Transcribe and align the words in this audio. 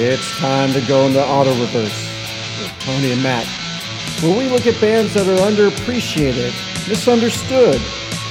It's 0.00 0.38
time 0.38 0.72
to 0.74 0.80
go 0.82 1.06
into 1.08 1.20
auto 1.20 1.50
reverse 1.58 2.06
with 2.60 2.72
Tony 2.78 3.10
and 3.10 3.20
Matt, 3.20 3.44
where 4.22 4.38
we 4.38 4.48
look 4.48 4.64
at 4.64 4.80
bands 4.80 5.12
that 5.14 5.26
are 5.26 5.44
underappreciated, 5.44 6.52
misunderstood, 6.88 7.80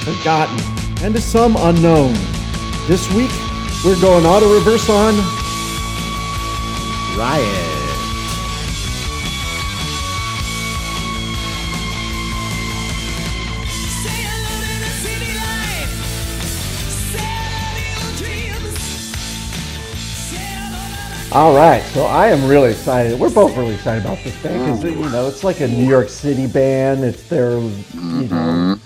forgotten, 0.00 0.58
and 1.04 1.14
to 1.14 1.20
some 1.20 1.56
unknown. 1.56 2.14
This 2.86 3.06
week, 3.12 3.30
we're 3.84 4.00
going 4.00 4.24
auto 4.24 4.50
reverse 4.54 4.88
on 4.88 5.14
Riot. 7.18 7.77
All 21.38 21.54
right, 21.54 21.84
so 21.92 22.02
I 22.02 22.30
am 22.30 22.48
really 22.48 22.72
excited. 22.72 23.16
We're 23.16 23.30
both 23.30 23.56
really 23.56 23.74
excited 23.74 24.04
about 24.04 24.18
this 24.24 24.36
band 24.42 24.82
because 24.82 24.82
mm. 24.82 25.04
you 25.04 25.08
know 25.10 25.28
it's 25.28 25.44
like 25.44 25.60
a 25.60 25.68
New 25.68 25.86
York 25.86 26.08
City 26.08 26.48
band. 26.48 27.04
It's 27.04 27.28
their, 27.28 27.52
you 27.60 27.68
mm-hmm. 27.68 28.28
know, 28.28 28.80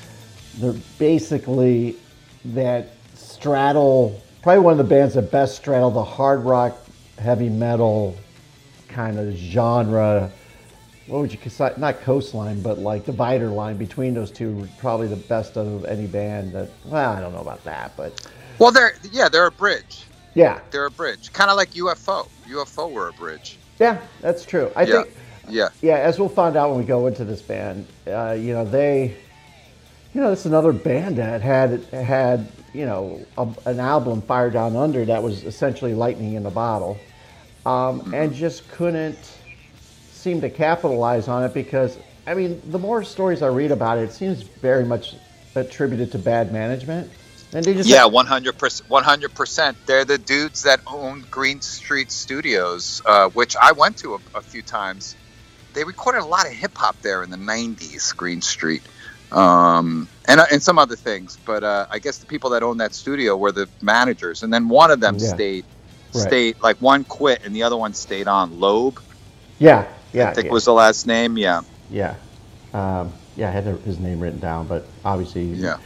they're 0.58 0.78
basically 0.98 1.96
that 2.44 2.90
straddle, 3.14 4.20
probably 4.42 4.62
one 4.62 4.72
of 4.72 4.76
the 4.76 4.84
bands 4.84 5.14
that 5.14 5.32
best 5.32 5.56
straddle 5.56 5.90
the 5.90 6.04
hard 6.04 6.44
rock, 6.44 6.76
heavy 7.16 7.48
metal 7.48 8.18
kind 8.86 9.18
of 9.18 9.32
genre. 9.32 10.30
What 11.06 11.22
would 11.22 11.32
you 11.32 11.38
consider? 11.38 11.74
Not 11.78 12.02
coastline, 12.02 12.60
but 12.60 12.78
like 12.78 13.06
divider 13.06 13.48
line 13.48 13.78
between 13.78 14.12
those 14.12 14.30
two. 14.30 14.68
Probably 14.76 15.08
the 15.08 15.16
best 15.16 15.56
of 15.56 15.86
any 15.86 16.06
band. 16.06 16.52
That 16.52 16.68
well, 16.84 17.12
I 17.12 17.18
don't 17.18 17.32
know 17.32 17.40
about 17.40 17.64
that, 17.64 17.96
but 17.96 18.28
Well, 18.58 18.72
they're 18.72 18.92
yeah, 19.10 19.30
they're 19.30 19.46
a 19.46 19.50
bridge. 19.50 20.04
Yeah, 20.34 20.60
They're 20.70 20.86
a 20.86 20.90
bridge, 20.90 21.32
kind 21.32 21.50
of 21.50 21.56
like 21.56 21.70
UFO. 21.72 22.28
UFO 22.48 22.90
were 22.90 23.08
a 23.08 23.12
bridge. 23.12 23.58
yeah, 23.78 24.00
that's 24.20 24.44
true. 24.44 24.70
I 24.76 24.82
yeah, 24.82 25.02
think. 25.02 25.16
yeah. 25.48 25.68
yeah, 25.80 25.96
as 25.96 26.18
we'll 26.18 26.28
find 26.28 26.56
out 26.56 26.70
when 26.70 26.78
we 26.78 26.84
go 26.84 27.06
into 27.06 27.24
this 27.24 27.42
band, 27.42 27.86
uh, 28.06 28.32
you 28.32 28.52
know, 28.52 28.64
they, 28.64 29.16
you 30.14 30.20
know, 30.20 30.32
it's 30.32 30.44
another 30.46 30.72
band 30.72 31.16
that 31.16 31.42
had 31.42 31.84
had 31.92 32.48
you 32.72 32.86
know 32.86 33.24
a, 33.38 33.48
an 33.66 33.80
album, 33.80 34.22
Fire 34.22 34.50
Down 34.50 34.76
Under, 34.76 35.04
that 35.04 35.22
was 35.22 35.44
essentially 35.44 35.94
lightning 35.94 36.34
in 36.34 36.46
a 36.46 36.50
bottle, 36.50 36.98
um, 37.66 38.12
and 38.14 38.34
just 38.34 38.68
couldn't 38.70 39.18
seem 40.12 40.40
to 40.40 40.50
capitalize 40.50 41.28
on 41.28 41.44
it 41.44 41.52
because 41.52 41.98
I 42.26 42.34
mean, 42.34 42.60
the 42.70 42.78
more 42.78 43.02
stories 43.02 43.42
I 43.42 43.48
read 43.48 43.72
about 43.72 43.98
it, 43.98 44.02
it 44.02 44.12
seems 44.12 44.42
very 44.42 44.84
much 44.84 45.16
attributed 45.54 46.12
to 46.12 46.18
bad 46.18 46.52
management, 46.52 47.10
and 47.52 47.64
they 47.64 47.74
just 47.74 47.88
Yeah, 47.88 48.06
one 48.06 48.26
hundred 48.26 48.58
percent. 48.58 48.88
One 48.90 49.04
hundred 49.04 49.34
percent. 49.34 49.76
They're 49.86 50.04
the 50.04 50.18
dudes 50.18 50.62
that 50.62 50.80
own 50.86 51.24
Greene 51.30 51.60
Street 51.60 52.10
Studios, 52.10 53.02
uh, 53.06 53.28
which 53.30 53.56
I 53.56 53.72
went 53.72 53.96
to 53.98 54.14
a, 54.14 54.18
a 54.38 54.40
few 54.42 54.62
times. 54.62 55.16
They 55.74 55.84
recorded 55.84 56.22
a 56.22 56.26
lot 56.26 56.46
of 56.46 56.52
hip 56.52 56.72
hop 56.76 57.00
there 57.02 57.22
in 57.22 57.30
the 57.30 57.36
'90s, 57.36 58.14
Greene 58.16 58.42
Street, 58.42 58.82
um, 59.30 60.08
and 60.28 60.40
uh, 60.40 60.46
and 60.52 60.62
some 60.62 60.78
other 60.78 60.96
things. 60.96 61.38
But 61.44 61.64
uh, 61.64 61.86
I 61.90 61.98
guess 61.98 62.18
the 62.18 62.26
people 62.26 62.50
that 62.50 62.62
owned 62.62 62.80
that 62.80 62.94
studio 62.94 63.36
were 63.36 63.52
the 63.52 63.68
managers, 63.80 64.42
and 64.42 64.52
then 64.52 64.68
one 64.68 64.90
of 64.90 65.00
them 65.00 65.16
Yeah. 65.18 65.28
stayed. 65.28 65.64
Right. 66.14 66.24
Stayed 66.28 66.56
like 66.62 66.76
one 66.82 67.04
quit 67.04 67.40
and 67.46 67.56
the 67.56 67.62
other 67.62 67.76
one 67.78 67.94
stayed 67.94 68.28
on. 68.28 68.60
Loeb, 68.60 69.00
yeah, 69.58 69.86
yeah, 70.12 70.28
I 70.28 70.34
think 70.34 70.48
yeah. 70.48 70.52
was 70.52 70.66
the 70.66 70.72
last 70.74 71.06
name. 71.06 71.38
Yeah, 71.38 71.62
Yeah, 71.90 72.16
um, 72.74 73.10
yeah. 73.34 73.48
I 73.48 73.50
had 73.50 73.64
his 73.64 73.98
name 73.98 74.20
written 74.20 74.38
down, 74.38 74.66
but 74.66 74.84
obviously, 75.06 75.44
Yeah. 75.44 75.78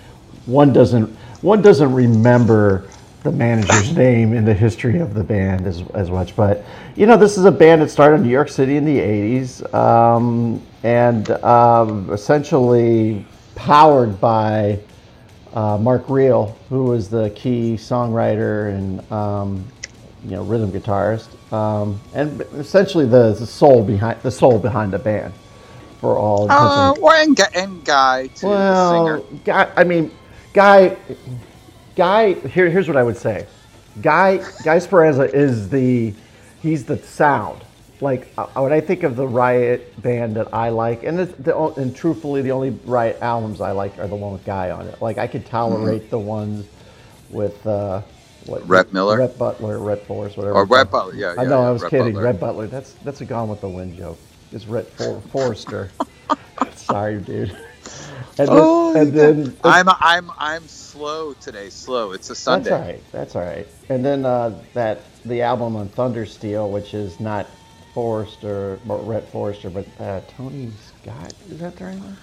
One 0.46 0.72
doesn't 0.72 1.08
one 1.42 1.62
doesn't 1.62 1.92
remember 1.92 2.88
the 3.24 3.32
manager's 3.32 3.96
name 3.96 4.32
in 4.32 4.44
the 4.44 4.54
history 4.54 5.00
of 5.00 5.14
the 5.14 5.24
band 5.24 5.66
as, 5.66 5.82
as 5.94 6.10
much. 6.10 6.36
But 6.36 6.64
you 6.96 7.06
know, 7.06 7.16
this 7.16 7.38
is 7.38 7.44
a 7.44 7.52
band 7.52 7.82
that 7.82 7.90
started 7.90 8.16
in 8.16 8.22
New 8.24 8.30
York 8.30 8.48
City 8.48 8.76
in 8.76 8.84
the 8.84 8.98
'80s, 8.98 9.74
um, 9.74 10.62
and 10.84 11.30
um, 11.44 12.10
essentially 12.12 13.24
powered 13.56 14.20
by 14.20 14.80
uh, 15.54 15.78
Mark 15.78 16.08
Reale, 16.08 16.56
who 16.68 16.84
was 16.84 17.10
the 17.10 17.30
key 17.30 17.74
songwriter 17.74 18.70
and 18.74 19.12
um, 19.12 19.64
you 20.24 20.32
know 20.32 20.44
rhythm 20.44 20.72
guitarist, 20.72 21.28
um, 21.52 22.00
and 22.14 22.40
essentially 22.54 23.06
the, 23.06 23.34
the 23.34 23.46
soul 23.46 23.82
behind 23.84 24.20
the 24.22 24.30
soul 24.30 24.58
behind 24.58 24.92
the 24.92 24.98
band. 24.98 25.34
For 26.00 26.18
all 26.18 26.48
uh, 26.50 26.92
and- 26.94 27.38
and, 27.38 27.40
and 27.56 27.84
Guy 27.84 28.28
too, 28.28 28.46
the 28.46 28.48
well, 28.48 29.22
guy. 29.44 29.72
I 29.76 29.84
mean, 29.84 30.10
guy. 30.56 30.96
Guy. 31.94 32.32
Here, 32.34 32.68
here's 32.68 32.88
what 32.88 32.96
I 32.96 33.02
would 33.04 33.16
say. 33.16 33.46
Guy. 34.02 34.38
Guy 34.64 34.78
Speranza 34.80 35.32
is 35.32 35.68
the. 35.68 36.12
He's 36.60 36.84
the 36.84 36.98
sound. 36.98 37.62
Like 38.00 38.32
uh, 38.36 38.46
when 38.56 38.72
I 38.72 38.80
think 38.80 39.04
of 39.04 39.16
the 39.16 39.26
Riot 39.26 40.02
band 40.02 40.36
that 40.36 40.52
I 40.52 40.68
like, 40.70 41.04
and 41.04 41.20
it's 41.20 41.32
the, 41.38 41.56
and 41.56 41.94
truthfully, 41.94 42.42
the 42.42 42.50
only 42.52 42.70
Riot 42.84 43.18
albums 43.22 43.60
I 43.60 43.70
like 43.72 43.98
are 43.98 44.08
the 44.08 44.16
one 44.16 44.32
with 44.32 44.44
Guy 44.44 44.70
on 44.70 44.86
it. 44.86 45.00
Like 45.00 45.16
I 45.18 45.26
could 45.26 45.46
tolerate 45.46 46.10
the 46.10 46.18
ones 46.18 46.66
with 47.30 47.64
uh, 47.66 48.02
what 48.46 48.62
Mm-hmm. 48.62 48.72
Rhett 48.72 48.92
Miller? 48.92 49.18
Rhett 49.18 49.38
Butler, 49.38 49.78
Rhett 49.78 50.06
Forrest, 50.06 50.36
whatever. 50.36 50.56
Or. 50.56 50.64
Rhett 50.66 50.90
Butler, 50.90 51.14
yeah, 51.14 51.34
I 51.38 51.44
know. 51.44 51.62
yeah, 51.62 51.68
I 51.68 51.70
was 51.70 51.82
Rhett 51.82 51.90
kidding. 51.90 52.12
Butler. 52.14 52.24
Rhett 52.24 52.40
Butler. 52.40 52.66
That's 52.66 52.92
that's 53.04 53.20
a 53.22 53.24
Gone 53.24 53.48
with 53.48 53.60
the 53.60 53.68
Wind 53.68 53.96
joke. 53.96 54.18
It's 54.52 54.66
Rhett 54.66 54.86
For- 54.90 55.20
Forrester. 55.32 55.90
Sorry, 56.74 57.18
dude. 57.20 57.56
And 58.38 58.48
then, 58.48 58.58
Oh, 58.60 58.94
and 58.94 59.12
then 59.12 59.56
I'm 59.64 59.88
I'm 59.88 60.30
I'm 60.38 60.68
slow 60.68 61.32
today. 61.34 61.70
Slow. 61.70 62.12
It's 62.12 62.28
a 62.30 62.34
Sunday. 62.34 62.70
that's 62.70 62.80
all 62.80 62.86
right. 62.86 63.02
That's 63.12 63.36
all 63.36 63.42
right. 63.42 63.66
And 63.88 64.04
then 64.04 64.26
uh, 64.26 64.58
that 64.74 65.00
the 65.24 65.42
album 65.42 65.74
on 65.76 65.88
Thundersteel, 65.88 66.70
which 66.70 66.92
is 66.92 67.18
not 67.18 67.46
Forrester, 67.94 68.78
but 68.86 69.06
Rhett 69.06 69.26
Forrester, 69.30 69.70
but 69.70 69.86
uh, 69.98 70.20
Tony 70.36 70.70
Scott. 71.02 71.32
Is 71.50 71.58
that 71.60 71.76
the 71.76 71.84
right 71.86 71.98
one? 71.98 72.16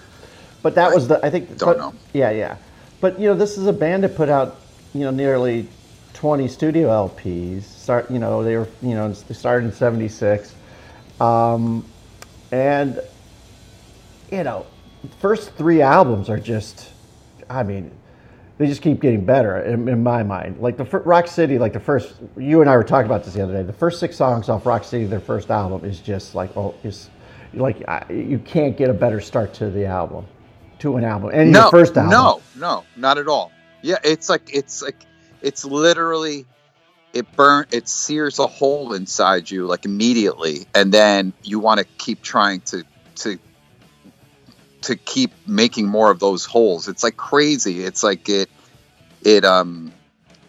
But 0.62 0.76
that 0.76 0.94
was 0.94 1.08
the 1.08 1.24
I 1.24 1.30
think. 1.30 1.48
don't 1.58 1.76
but- 1.76 1.78
know. 1.78 1.94
Yeah, 2.12 2.30
yeah. 2.30 2.56
But 3.00 3.18
you 3.18 3.28
know, 3.28 3.34
this 3.34 3.58
is 3.58 3.66
a 3.66 3.72
band 3.72 4.04
that 4.04 4.14
put 4.14 4.28
out 4.28 4.56
you 4.94 5.00
know 5.00 5.10
nearly 5.10 5.66
20 6.14 6.46
studio 6.46 6.88
LPs. 7.08 7.64
Start 7.64 8.08
you 8.10 8.20
know 8.20 8.44
they 8.44 8.56
were 8.56 8.68
you 8.82 8.94
know 8.94 9.12
they 9.12 9.34
started 9.34 9.66
in 9.66 9.72
'76, 9.72 10.54
um, 11.20 11.84
and 12.52 13.00
you 14.30 14.44
know, 14.44 14.64
first 15.20 15.52
three 15.54 15.82
albums 15.82 16.28
are 16.28 16.38
just, 16.38 16.90
I 17.48 17.62
mean, 17.62 17.90
they 18.58 18.66
just 18.66 18.82
keep 18.82 19.00
getting 19.00 19.24
better 19.24 19.58
in, 19.60 19.88
in 19.88 20.02
my 20.02 20.22
mind. 20.22 20.60
Like 20.60 20.76
the 20.76 20.84
fir- 20.84 21.00
Rock 21.00 21.26
City, 21.26 21.58
like 21.58 21.72
the 21.72 21.80
first, 21.80 22.14
you 22.36 22.60
and 22.60 22.70
I 22.70 22.76
were 22.76 22.84
talking 22.84 23.06
about 23.06 23.24
this 23.24 23.34
the 23.34 23.42
other 23.42 23.52
day. 23.52 23.62
The 23.62 23.72
first 23.72 23.98
six 24.00 24.16
songs 24.16 24.48
off 24.48 24.64
Rock 24.66 24.84
City, 24.84 25.06
their 25.06 25.20
first 25.20 25.50
album, 25.50 25.84
is 25.88 26.00
just 26.00 26.34
like, 26.34 26.56
oh, 26.56 26.74
is 26.84 27.10
like 27.52 27.82
I, 27.88 28.04
you 28.12 28.38
can't 28.38 28.76
get 28.76 28.90
a 28.90 28.94
better 28.94 29.20
start 29.20 29.54
to 29.54 29.70
the 29.70 29.86
album, 29.86 30.26
to 30.80 30.96
an 30.96 31.04
album, 31.04 31.30
and 31.32 31.52
No, 31.52 31.62
your 31.62 31.70
first 31.70 31.96
album. 31.96 32.10
no, 32.10 32.42
no, 32.56 32.84
not 32.96 33.18
at 33.18 33.28
all. 33.28 33.50
Yeah, 33.82 33.96
it's 34.02 34.28
like 34.28 34.54
it's 34.54 34.82
like 34.82 34.96
it's 35.42 35.64
literally 35.64 36.46
it 37.12 37.30
burn 37.36 37.66
it 37.70 37.88
sears 37.88 38.38
a 38.38 38.46
hole 38.46 38.94
inside 38.94 39.50
you 39.50 39.66
like 39.66 39.84
immediately, 39.84 40.66
and 40.74 40.92
then 40.92 41.32
you 41.42 41.58
want 41.60 41.78
to 41.78 41.84
keep 41.98 42.22
trying 42.22 42.60
to 42.62 42.82
to 43.16 43.38
to 44.84 44.96
keep 44.96 45.32
making 45.46 45.88
more 45.88 46.10
of 46.10 46.18
those 46.18 46.44
holes. 46.44 46.88
It's 46.88 47.02
like 47.02 47.16
crazy. 47.16 47.82
It's 47.84 48.02
like 48.02 48.28
it 48.28 48.50
it 49.22 49.44
um 49.44 49.92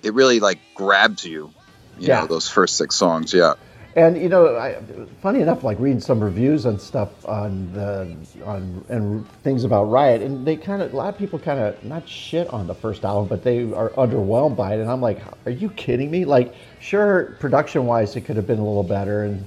it 0.04 0.14
really 0.14 0.40
like 0.40 0.60
grabs 0.76 1.26
you. 1.26 1.52
You 2.00 2.08
Yeah. 2.10 2.22
know 2.22 2.28
those 2.28 2.50
first 2.50 2.78
six 2.78 2.96
songs. 2.96 3.34
Yeah. 3.34 3.54
And 3.98 4.18
you 4.22 4.28
know, 4.28 4.58
I, 4.58 4.76
funny 5.22 5.40
enough, 5.40 5.64
like 5.64 5.80
reading 5.80 6.02
some 6.02 6.22
reviews 6.22 6.66
and 6.66 6.82
stuff 6.82 7.26
on 7.26 7.72
the 7.72 8.14
on 8.46 8.84
and 8.90 9.26
things 9.44 9.64
about 9.64 9.86
Riot, 9.86 10.22
and 10.22 10.46
they 10.46 10.58
kind 10.58 10.82
of 10.82 10.94
a 10.94 10.98
lot 10.98 11.08
of 11.14 11.18
people 11.18 11.40
kind 11.40 11.62
of 11.62 11.82
not 11.82 12.06
shit 12.10 12.50
on 12.50 12.68
the 12.68 12.76
first 12.76 13.06
album, 13.06 13.30
but 13.30 13.44
they 13.46 13.72
are 13.72 13.90
underwhelmed 13.92 14.58
by 14.58 14.74
it. 14.76 14.82
And 14.82 14.92
I'm 14.92 15.00
like, 15.00 15.22
are 15.46 15.52
you 15.52 15.70
kidding 15.70 16.12
me? 16.12 16.26
Like, 16.26 16.54
sure, 16.82 17.38
production 17.40 17.86
wise, 17.86 18.18
it 18.18 18.26
could 18.26 18.36
have 18.36 18.46
been 18.46 18.60
a 18.60 18.66
little 18.66 18.84
better, 18.84 19.24
and 19.24 19.46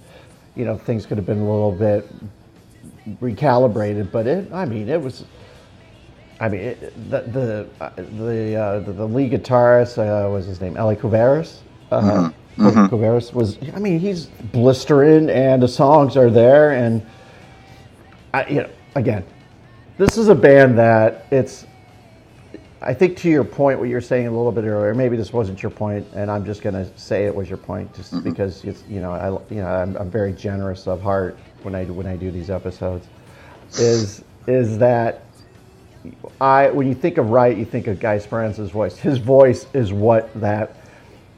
you 0.57 0.65
know, 0.65 0.79
things 0.79 1.05
could 1.05 1.19
have 1.19 1.27
been 1.27 1.41
a 1.41 1.51
little 1.53 1.73
bit 1.73 2.09
recalibrated, 3.21 4.11
but 4.11 4.27
it, 4.27 4.53
I 4.53 4.65
mean, 4.65 4.89
it 4.89 5.01
was. 5.01 5.25
I 6.41 6.49
mean, 6.49 6.61
it, 6.61 7.11
the 7.11 7.21
the 7.23 7.69
uh, 7.81 7.91
the, 7.97 8.55
uh, 8.57 8.81
the 8.81 8.93
the 8.93 9.07
lead 9.07 9.33
guitarist 9.33 9.99
uh, 9.99 10.31
was 10.31 10.47
his 10.47 10.61
name, 10.61 10.77
Eli 10.77 10.95
Kouvaris. 10.95 11.59
Uh, 11.91 12.31
Kouvaris 12.57 13.33
was. 13.33 13.59
I 13.75 13.79
mean, 13.79 13.99
he's 13.99 14.27
blistering, 14.27 15.31
and 15.31 15.63
the 15.63 15.69
songs 15.69 16.17
are 16.17 16.31
there, 16.31 16.73
and 16.73 17.05
I, 18.35 18.47
you 18.47 18.63
know, 18.63 18.71
again, 18.95 19.25
this 19.97 20.17
is 20.19 20.29
a 20.29 20.35
band 20.35 20.79
that 20.79 21.27
it's. 21.31 21.67
I 22.81 22.95
think 22.95 23.17
to 23.19 23.29
your 23.29 23.43
point, 23.43 23.81
what 23.81 23.89
you're 23.89 24.01
saying 24.01 24.29
a 24.29 24.31
little 24.31 24.53
bit 24.53 24.63
earlier, 24.63 24.95
maybe 24.95 25.17
this 25.17 25.33
wasn't 25.33 25.61
your 25.61 25.71
point, 25.71 26.07
and 26.15 26.31
I'm 26.31 26.45
just 26.45 26.63
going 26.63 26.75
to 26.75 26.89
say 26.97 27.25
it 27.25 27.35
was 27.35 27.49
your 27.49 27.59
point, 27.59 27.93
just 27.95 28.23
because 28.23 28.63
it's 28.63 28.85
you 28.89 29.01
know 29.01 29.13
I 29.13 29.53
you 29.53 29.61
know 29.61 29.67
I'm, 29.67 29.97
I'm 29.97 30.11
very 30.11 30.33
generous 30.33 30.87
of 30.87 31.03
heart 31.03 31.37
when 31.63 31.75
I 31.75 31.85
when 31.85 32.07
I 32.07 32.17
do 32.17 32.31
these 32.31 32.51
episodes, 32.51 33.07
is 33.79 34.25
is 34.47 34.79
that 34.79 35.25
I 36.41 36.71
when 36.71 36.87
you 36.89 36.95
think 36.95 37.19
of 37.19 37.31
Wright, 37.31 37.57
you 37.57 37.65
think 37.65 37.87
of 37.87 38.01
Guy 38.01 38.19
Speranza's 38.19 38.71
voice. 38.71 38.97
His 38.97 39.19
voice 39.19 39.67
is 39.75 39.93
what 39.93 40.33
that 40.41 40.77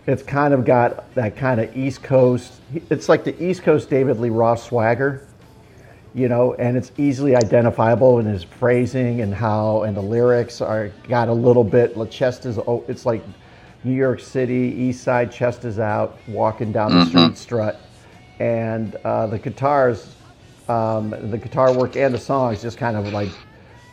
It's 0.07 0.23
kind 0.23 0.55
of 0.55 0.65
got 0.65 1.13
that 1.15 1.37
kind 1.37 1.61
of 1.61 1.77
East 1.77 2.03
Coast. 2.03 2.61
It's 2.91 3.09
like 3.09 3.25
the 3.25 3.41
East 3.43 3.63
Coast 3.63 3.91
David 3.91 4.19
Lee 4.19 4.31
Roth 4.31 4.63
swagger, 4.63 5.27
you 6.15 6.29
know, 6.29 6.55
and 6.55 6.77
it's 6.77 6.93
easily 6.99 7.37
identifiable 7.37 8.19
in 8.19 8.27
his 8.27 8.43
phrasing 8.43 9.21
and 9.21 9.35
how 9.35 9.83
and 9.83 9.97
the 9.97 10.03
lyrics 10.03 10.61
are 10.61 10.91
got 11.09 11.29
a 11.29 11.33
little 11.33 11.65
bit. 11.65 11.97
The 11.97 12.07
chest 12.07 12.47
is 12.47 12.59
oh, 12.59 12.85
it's 12.89 13.07
like 13.07 13.23
New 13.85 13.95
York 13.95 14.21
City 14.21 14.75
East 14.79 15.03
Side. 15.03 15.33
Chest 15.33 15.65
is 15.65 15.79
out, 15.79 16.19
walking 16.29 16.73
down 16.73 16.93
the 16.93 16.99
mm-hmm. 17.05 17.09
street 17.09 17.39
strut, 17.39 17.81
and 18.41 18.97
uh, 19.05 19.27
the 19.27 19.39
guitars, 19.39 20.15
um, 20.69 21.11
the 21.31 21.39
guitar 21.39 21.73
work 21.73 21.95
and 21.97 22.13
the 22.13 22.19
songs 22.19 22.63
just 22.63 22.79
kind 22.79 22.97
of 22.97 23.13
like 23.13 23.31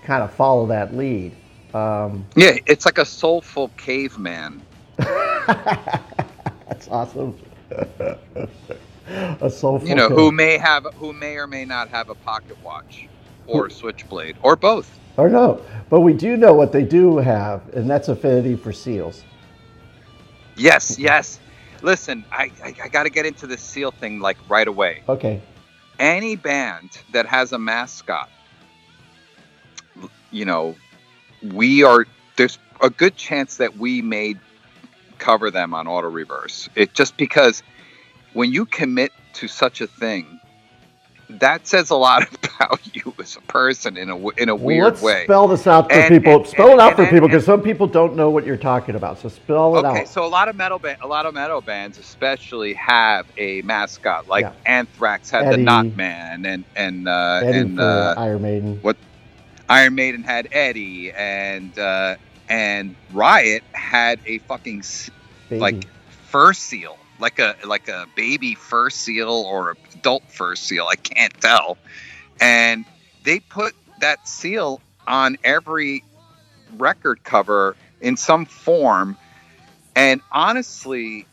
kind 0.03 0.23
of 0.23 0.33
follow 0.33 0.65
that 0.67 0.95
lead. 0.95 1.33
Um, 1.73 2.25
Yeah, 2.35 2.57
it's 2.65 2.85
like 2.85 2.97
a 2.97 3.05
soulful 3.05 3.67
caveman. 3.77 4.61
That's 4.97 6.87
awesome. 6.89 7.37
a 9.07 9.49
soulful. 9.49 9.87
You 9.87 9.95
know, 9.95 10.07
kid. 10.07 10.15
who 10.15 10.31
may 10.31 10.57
have, 10.57 10.87
who 10.95 11.11
may 11.11 11.35
or 11.35 11.45
may 11.45 11.65
not 11.65 11.89
have 11.89 12.09
a 12.09 12.15
pocket 12.15 12.57
watch, 12.63 13.07
or 13.45 13.67
a 13.67 13.71
switchblade, 13.71 14.37
or 14.41 14.55
both. 14.55 14.97
Or 15.17 15.29
no, 15.29 15.61
but 15.89 16.01
we 16.01 16.13
do 16.13 16.37
know 16.37 16.53
what 16.53 16.71
they 16.71 16.83
do 16.83 17.17
have, 17.17 17.67
and 17.75 17.89
that's 17.89 18.07
affinity 18.07 18.55
for 18.55 18.71
seals. 18.71 19.23
Yes, 20.55 20.97
yes. 20.97 21.39
Listen, 21.81 22.25
I, 22.31 22.51
I, 22.63 22.75
I 22.83 22.87
got 22.89 23.03
to 23.03 23.09
get 23.09 23.25
into 23.25 23.47
the 23.47 23.57
seal 23.57 23.91
thing 23.91 24.19
like 24.19 24.37
right 24.49 24.67
away. 24.67 25.03
Okay. 25.07 25.41
Any 25.99 26.35
band 26.35 26.89
that 27.13 27.25
has 27.25 27.51
a 27.51 27.59
mascot, 27.59 28.29
you 30.31 30.45
know, 30.45 30.75
we 31.41 31.83
are 31.83 32.05
there's 32.35 32.59
a 32.81 32.89
good 32.89 33.15
chance 33.15 33.57
that 33.57 33.77
we 33.77 34.01
may 34.01 34.35
cover 35.17 35.49
them 35.49 35.73
on 35.73 35.87
auto 35.87 36.07
reverse. 36.07 36.69
It 36.75 36.93
just 36.93 37.17
because 37.17 37.63
when 38.33 38.51
you 38.51 38.65
commit 38.65 39.11
to 39.33 39.47
such 39.47 39.81
a 39.81 39.87
thing, 39.87 40.36
that 41.29 41.67
says 41.67 41.89
a 41.89 41.95
lot 41.95 42.23
about 42.43 42.79
you 42.95 43.13
as 43.19 43.35
a 43.35 43.41
person 43.41 43.97
in 43.97 44.09
a 44.09 44.15
in 44.29 44.49
a 44.49 44.55
Well, 44.55 44.65
weird 44.65 44.83
let's 44.85 45.01
way. 45.01 45.23
spell 45.25 45.47
this 45.47 45.67
out 45.67 45.91
for 45.91 45.97
And- 45.97 46.09
people. 46.09 46.37
and- 46.37 46.47
spell 46.47 46.69
it 46.69 46.79
out 46.79 46.87
and- 46.89 46.95
for 46.95 47.01
and- 47.03 47.11
people 47.11 47.27
because 47.27 47.45
some 47.45 47.61
people 47.61 47.85
don't 47.87 48.15
know 48.15 48.29
what 48.29 48.45
you're 48.45 48.55
talking 48.57 48.95
about. 48.95 49.19
So 49.19 49.29
spell 49.29 49.75
it 49.75 49.79
Okay, 49.79 49.87
out. 49.87 49.95
Okay, 49.97 50.05
so 50.05 50.25
a 50.25 50.27
lot 50.27 50.47
of 50.47 50.55
metal 50.55 50.79
ba- 50.79 50.97
a 51.01 51.07
lot 51.07 51.25
of 51.25 51.33
metal 51.33 51.59
bands 51.61 51.97
especially 51.97 52.73
have 52.75 53.25
a 53.37 53.61
mascot. 53.63 54.27
Like 54.27 54.43
Yeah. 54.45 54.51
Anthrax 54.65 55.29
had 55.29 55.45
Eddie. 55.47 55.55
the 55.57 55.61
Not 55.63 55.95
Man, 55.97 56.45
and 56.45 56.63
and 56.75 57.07
uh, 57.07 57.41
Eddie 57.43 57.57
and 57.59 57.79
uh, 57.79 58.13
Iron 58.17 58.41
Maiden. 58.41 58.79
What 58.81 58.95
Iron 59.69 59.95
Maiden 59.95 60.23
had 60.23 60.47
Eddie, 60.53 61.11
and 61.11 61.77
uh, 61.77 62.15
and 62.47 62.95
Riot 63.11 63.63
had 63.73 64.19
a 64.25 64.37
fucking 64.39 64.81
Baby. 65.49 65.59
like 65.59 65.87
fur 66.29 66.53
seal, 66.53 66.97
like 67.19 67.39
a 67.39 67.55
like 67.65 67.87
a 67.87 68.05
baby 68.15 68.55
fur 68.55 68.89
seal 68.89 69.29
or 69.29 69.75
adult 69.95 70.23
fur 70.29 70.55
seal. 70.55 70.87
I 70.89 70.95
can't 70.95 71.33
tell. 71.41 71.77
And 72.39 72.85
they 73.23 73.39
put 73.39 73.73
that 73.99 74.27
seal 74.27 74.79
on 75.07 75.37
every 75.43 76.03
record 76.77 77.23
cover 77.23 77.75
in 78.01 78.17
some 78.17 78.45
form. 78.45 79.17
And 79.95 80.21
honestly, 80.31 81.25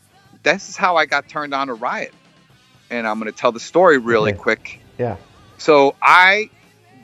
this 0.43 0.69
is 0.69 0.75
how 0.77 0.95
I 0.97 1.05
got 1.05 1.29
turned 1.29 1.53
on 1.53 1.67
to 1.67 1.73
Riot. 1.73 2.13
And 2.89 3.07
I'm 3.07 3.19
going 3.19 3.31
to 3.31 3.37
tell 3.37 3.51
the 3.51 3.59
story 3.59 3.97
really 3.97 4.31
Okay. 4.31 4.39
quick. 4.39 4.81
yeah. 4.97 5.17
So 5.57 5.95
I 6.01 6.49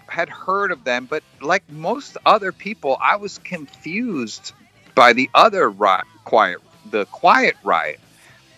had 0.07 0.27
heard 0.27 0.72
of 0.72 0.84
them, 0.84 1.07
but 1.10 1.24
like 1.42 1.63
most 1.72 2.18
other 2.25 2.51
people, 2.51 2.98
I 3.01 3.16
was 3.16 3.38
confused 3.38 4.51
by 4.94 5.13
the 5.13 5.30
other 5.34 5.69
riot, 5.69 6.06
quiet, 6.25 6.57
the 6.89 7.06
Quiet 7.06 7.56
Riot. 7.63 8.00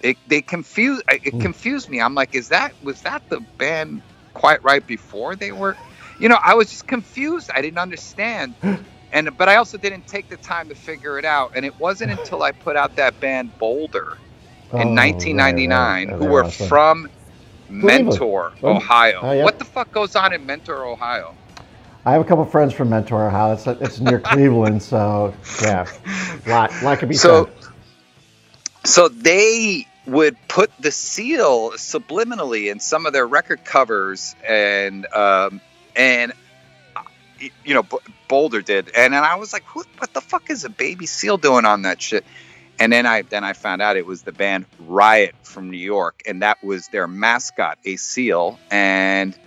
It, 0.03 0.19
they 0.27 0.43
confused. 0.43 1.03
It 1.09 1.39
Mm. 1.39 1.39
confused 1.39 1.89
me. 1.89 2.01
I'm 2.01 2.15
like, 2.15 2.35
is 2.35 2.49
that 2.49 2.73
was 2.81 3.03
that 3.03 3.23
the 3.29 3.41
band 3.59 4.03
quite 4.35 4.63
right 4.63 4.85
before 4.87 5.37
they 5.37 5.53
were? 5.53 5.77
You 6.19 6.29
know, 6.29 6.39
I 6.43 6.55
was 6.55 6.71
just 6.71 6.87
confused. 6.87 7.51
I 7.55 7.61
didn't 7.63 7.79
understand, 7.79 8.57
and 9.11 9.37
but 9.37 9.49
I 9.49 9.57
also 9.57 9.77
didn't 9.79 10.07
take 10.07 10.29
the 10.29 10.37
time 10.37 10.69
to 10.69 10.75
figure 10.75 11.19
it 11.19 11.25
out. 11.25 11.51
And 11.55 11.65
it 11.65 11.79
wasn't 11.79 12.11
until 12.13 12.43
I 12.43 12.53
put 12.53 12.77
out 12.77 12.97
that 12.97 13.19
band 13.21 13.57
Boulder 13.59 14.19
Oh, 14.71 14.77
in 14.77 14.95
right, 14.95 14.95
1999, 14.95 16.09
right, 16.09 16.15
who 16.17 16.27
were 16.27 16.45
awesome. 16.45 16.67
from 16.67 17.07
Mentor, 17.69 18.57
Oh, 18.63 18.79
Ohio. 18.79 19.23
oh. 19.23 19.31
What 19.39 19.59
the 19.59 19.65
fuck 19.65 19.91
goes 19.93 20.15
on 20.15 20.33
in 20.33 20.45
Mentor, 20.45 20.85
Ohio? 20.87 21.37
I 22.05 22.13
have 22.13 22.21
a 22.21 22.25
couple 22.25 22.45
friends 22.45 22.73
from 22.73 22.89
Mentor 22.89 23.27
Ohio. 23.27 23.53
It's, 23.53 23.67
it's 23.67 23.99
near 24.01 24.19
Cleveland, 24.21 24.83
so 24.83 25.35
yeah, 25.59 25.87
lot 26.45 26.81
lot 26.81 26.99
could 26.99 27.09
be 27.09 27.17
So, 27.17 27.47
said. 27.47 27.49
so 28.85 29.09
they 29.09 29.87
would 30.05 30.35
put 30.47 30.71
the 30.79 30.91
seal 30.91 31.71
subliminally 31.71 32.71
in 32.71 32.79
some 32.79 33.05
of 33.05 33.13
their 33.13 33.25
record 33.25 33.63
covers, 33.63 34.35
and 34.47 35.05
um, 35.13 35.61
and 35.95 36.33
you 37.63 37.73
know, 37.73 37.85
Boulder 38.27 38.61
did, 38.61 38.89
and 38.95 39.13
then 39.13 39.23
I 39.23 39.35
was 39.35 39.53
like, 39.53 39.63
Who, 39.65 39.83
what 39.97 40.13
the 40.13 40.21
fuck 40.21 40.49
is 40.49 40.63
a 40.63 40.69
baby 40.69 41.05
seal 41.05 41.37
doing 41.37 41.65
on 41.65 41.83
that 41.83 42.01
shit? 42.01 42.25
And 42.79 42.91
then 42.91 43.05
I 43.05 43.21
then 43.21 43.43
I 43.43 43.53
found 43.53 43.81
out 43.81 43.97
it 43.97 44.05
was 44.05 44.23
the 44.23 44.31
band 44.31 44.65
Riot 44.79 45.35
from 45.43 45.69
New 45.69 45.77
York, 45.77 46.23
and 46.25 46.41
that 46.41 46.63
was 46.63 46.87
their 46.87 47.07
mascot, 47.07 47.77
a 47.85 47.95
seal, 47.97 48.59
and 48.71 49.37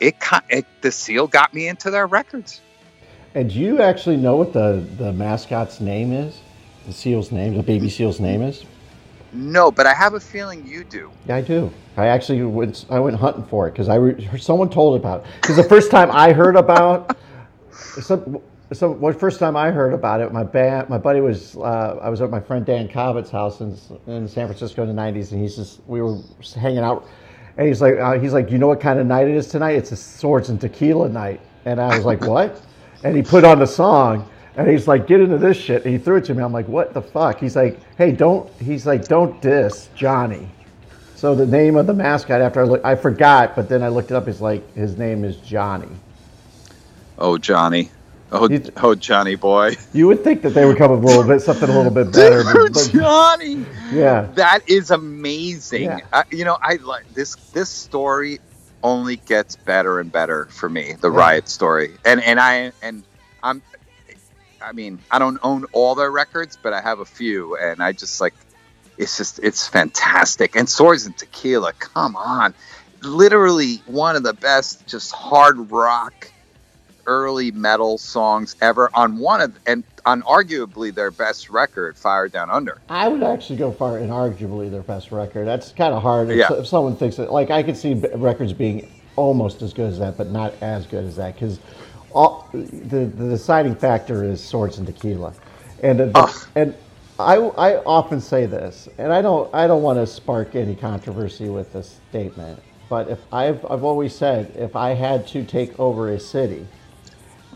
it, 0.00 0.16
it 0.48 0.66
the 0.80 0.90
seal 0.90 1.26
got 1.26 1.52
me 1.54 1.68
into 1.68 1.90
their 1.90 2.06
records. 2.06 2.60
And 3.34 3.50
do 3.50 3.58
you 3.58 3.80
actually 3.82 4.16
know 4.16 4.36
what 4.36 4.52
the 4.52 4.84
the 4.96 5.12
mascot's 5.12 5.80
name 5.80 6.12
is? 6.12 6.38
The 6.86 6.92
seal's 6.92 7.32
name, 7.32 7.56
the 7.56 7.62
baby 7.62 7.88
seal's 7.88 8.20
name 8.20 8.42
is? 8.42 8.64
No, 9.34 9.72
but 9.72 9.84
I 9.86 9.94
have 9.94 10.14
a 10.14 10.20
feeling 10.20 10.64
you 10.64 10.84
do. 10.84 11.10
Yeah, 11.26 11.36
I 11.36 11.40
do. 11.40 11.72
I 11.96 12.06
actually 12.06 12.42
went. 12.44 12.86
I 12.88 13.00
went 13.00 13.16
hunting 13.16 13.44
for 13.44 13.66
it 13.66 13.72
because 13.72 13.88
I 13.88 13.96
re, 13.96 14.38
someone 14.38 14.70
told 14.70 14.98
about 14.98 15.20
it. 15.20 15.26
Because 15.40 15.56
the 15.56 15.64
first 15.64 15.90
time 15.90 16.08
I 16.12 16.32
heard 16.32 16.54
about, 16.54 17.16
some, 17.72 18.40
so 18.72 18.94
the 18.94 19.12
first 19.12 19.40
time 19.40 19.56
I 19.56 19.72
heard 19.72 19.92
about 19.92 20.20
it, 20.20 20.32
my 20.32 20.44
band, 20.44 20.88
my 20.88 20.98
buddy 20.98 21.20
was. 21.20 21.56
Uh, 21.56 21.98
I 22.00 22.08
was 22.08 22.20
at 22.20 22.30
my 22.30 22.40
friend 22.40 22.64
Dan 22.64 22.88
Cobbett's 22.88 23.30
house 23.30 23.60
in, 23.60 23.76
in 24.06 24.28
San 24.28 24.46
Francisco 24.46 24.82
in 24.82 24.94
the 24.94 25.02
'90s, 25.02 25.32
and 25.32 25.42
he's 25.42 25.56
just 25.56 25.80
we 25.88 26.00
were 26.00 26.18
just 26.40 26.54
hanging 26.54 26.78
out, 26.78 27.06
and 27.56 27.66
he's 27.66 27.80
like, 27.80 27.98
uh, 27.98 28.18
he's 28.18 28.32
like, 28.32 28.52
you 28.52 28.58
know 28.58 28.68
what 28.68 28.80
kind 28.80 29.00
of 29.00 29.06
night 29.06 29.26
it 29.26 29.34
is 29.34 29.48
tonight? 29.48 29.72
It's 29.72 29.90
a 29.90 29.96
swords 29.96 30.48
and 30.48 30.60
tequila 30.60 31.08
night, 31.08 31.40
and 31.64 31.80
I 31.80 31.96
was 31.96 32.04
like, 32.04 32.20
what? 32.26 32.62
And 33.02 33.16
he 33.16 33.22
put 33.22 33.44
on 33.44 33.58
the 33.58 33.66
song. 33.66 34.28
And 34.56 34.68
he's 34.68 34.86
like, 34.86 35.06
get 35.06 35.20
into 35.20 35.36
this 35.38 35.56
shit. 35.56 35.84
And 35.84 35.92
he 35.92 35.98
threw 35.98 36.16
it 36.16 36.24
to 36.26 36.34
me. 36.34 36.42
I'm 36.42 36.52
like, 36.52 36.68
what 36.68 36.94
the 36.94 37.02
fuck? 37.02 37.40
He's 37.40 37.56
like, 37.56 37.78
hey, 37.96 38.12
don't, 38.12 38.48
he's 38.60 38.86
like, 38.86 39.06
don't 39.08 39.40
diss 39.42 39.88
Johnny. 39.96 40.48
So 41.16 41.34
the 41.34 41.46
name 41.46 41.76
of 41.76 41.86
the 41.86 41.94
mascot 41.94 42.40
after 42.40 42.60
I 42.60 42.64
look, 42.64 42.84
I 42.84 42.94
forgot, 42.94 43.56
but 43.56 43.68
then 43.68 43.82
I 43.82 43.88
looked 43.88 44.10
it 44.10 44.14
up. 44.14 44.28
It's 44.28 44.40
like 44.40 44.74
his 44.74 44.96
name 44.98 45.24
is 45.24 45.36
Johnny. 45.38 45.88
Oh, 47.18 47.38
Johnny. 47.38 47.90
Oh, 48.32 48.48
You- 48.48 48.62
oh, 48.78 48.94
Johnny 48.94 49.34
boy. 49.34 49.74
You 49.92 50.06
would 50.08 50.22
think 50.24 50.42
that 50.42 50.50
they 50.50 50.64
would 50.64 50.76
come 50.76 50.90
up 50.92 50.98
with 51.00 51.04
a 51.14 51.16
little 51.16 51.24
bit 51.32 51.40
something 51.40 51.68
a 51.68 51.72
little 51.76 51.92
bit 51.92 52.12
better, 52.12 52.42
but 52.44 52.88
Johnny. 52.92 53.64
yeah, 53.92 54.28
That 54.34 54.68
is 54.68 54.90
amazing. 54.90 55.84
Yeah. 55.84 55.98
I, 56.12 56.24
you 56.30 56.44
know, 56.44 56.58
I 56.60 56.74
like 56.76 57.12
this. 57.14 57.34
This 57.52 57.70
story 57.70 58.38
only 58.82 59.16
gets 59.16 59.56
better 59.56 59.98
and 60.00 60.10
better 60.12 60.46
for 60.46 60.68
me. 60.68 60.94
The 61.00 61.10
Yeah. 61.10 61.18
riot 61.18 61.48
story, 61.48 61.92
and 62.04 62.20
and 62.22 62.38
I 62.40 62.72
and 62.82 63.02
I'm. 63.42 63.62
I 64.64 64.72
mean, 64.72 64.98
I 65.10 65.18
don't 65.18 65.38
own 65.42 65.66
all 65.72 65.94
their 65.94 66.10
records, 66.10 66.58
but 66.60 66.72
I 66.72 66.80
have 66.80 66.98
a 67.00 67.04
few, 67.04 67.56
and 67.56 67.82
I 67.82 67.92
just 67.92 68.20
like. 68.20 68.34
It's 68.96 69.16
just 69.16 69.40
it's 69.42 69.66
fantastic. 69.66 70.54
And 70.54 70.68
Swords 70.68 71.04
and 71.04 71.18
Tequila, 71.18 71.72
come 71.72 72.14
on, 72.14 72.54
literally 73.02 73.82
one 73.86 74.14
of 74.14 74.22
the 74.22 74.34
best, 74.34 74.86
just 74.86 75.10
hard 75.10 75.72
rock, 75.72 76.30
early 77.04 77.50
metal 77.50 77.98
songs 77.98 78.54
ever 78.60 78.90
on 78.94 79.18
one 79.18 79.40
of 79.40 79.58
and 79.66 79.82
on 80.06 80.22
arguably 80.22 80.94
their 80.94 81.10
best 81.10 81.50
record, 81.50 81.96
Fire 81.96 82.28
Down 82.28 82.50
Under. 82.50 82.80
I 82.88 83.08
would 83.08 83.24
actually 83.24 83.56
go 83.56 83.72
far 83.72 83.98
and 83.98 84.10
arguably 84.10 84.70
their 84.70 84.82
best 84.82 85.10
record. 85.10 85.44
That's 85.44 85.72
kind 85.72 85.92
of 85.92 86.00
hard. 86.00 86.30
If, 86.30 86.36
Yeah. 86.36 86.52
if 86.52 86.68
someone 86.68 86.94
thinks 86.94 87.16
that, 87.16 87.32
like, 87.32 87.50
I 87.50 87.64
could 87.64 87.76
see 87.76 87.94
records 87.94 88.52
being 88.52 88.88
almost 89.16 89.60
as 89.60 89.72
good 89.72 89.90
as 89.90 89.98
that, 89.98 90.16
but 90.16 90.30
not 90.30 90.54
as 90.60 90.86
good 90.86 91.04
as 91.04 91.16
that, 91.16 91.34
because 91.34 91.58
the, 92.62 93.06
the 93.06 93.28
deciding 93.30 93.74
factor 93.74 94.24
is 94.24 94.42
Swords 94.42 94.78
and 94.78 94.86
Tequila, 94.86 95.34
and 95.82 96.00
uh, 96.14 96.28
and 96.54 96.74
I, 97.18 97.36
I 97.36 97.76
often 97.84 98.20
say 98.20 98.46
this, 98.46 98.88
and 98.98 99.12
I 99.12 99.22
don't 99.22 99.52
I 99.54 99.66
don't 99.66 99.82
want 99.82 99.98
to 99.98 100.06
spark 100.06 100.54
any 100.54 100.74
controversy 100.74 101.48
with 101.48 101.72
this 101.72 102.00
statement, 102.10 102.60
but 102.88 103.08
if 103.08 103.20
I've 103.32 103.64
I've 103.70 103.84
always 103.84 104.14
said 104.14 104.52
if 104.56 104.76
I 104.76 104.94
had 104.94 105.26
to 105.28 105.44
take 105.44 105.78
over 105.78 106.10
a 106.10 106.20
city, 106.20 106.66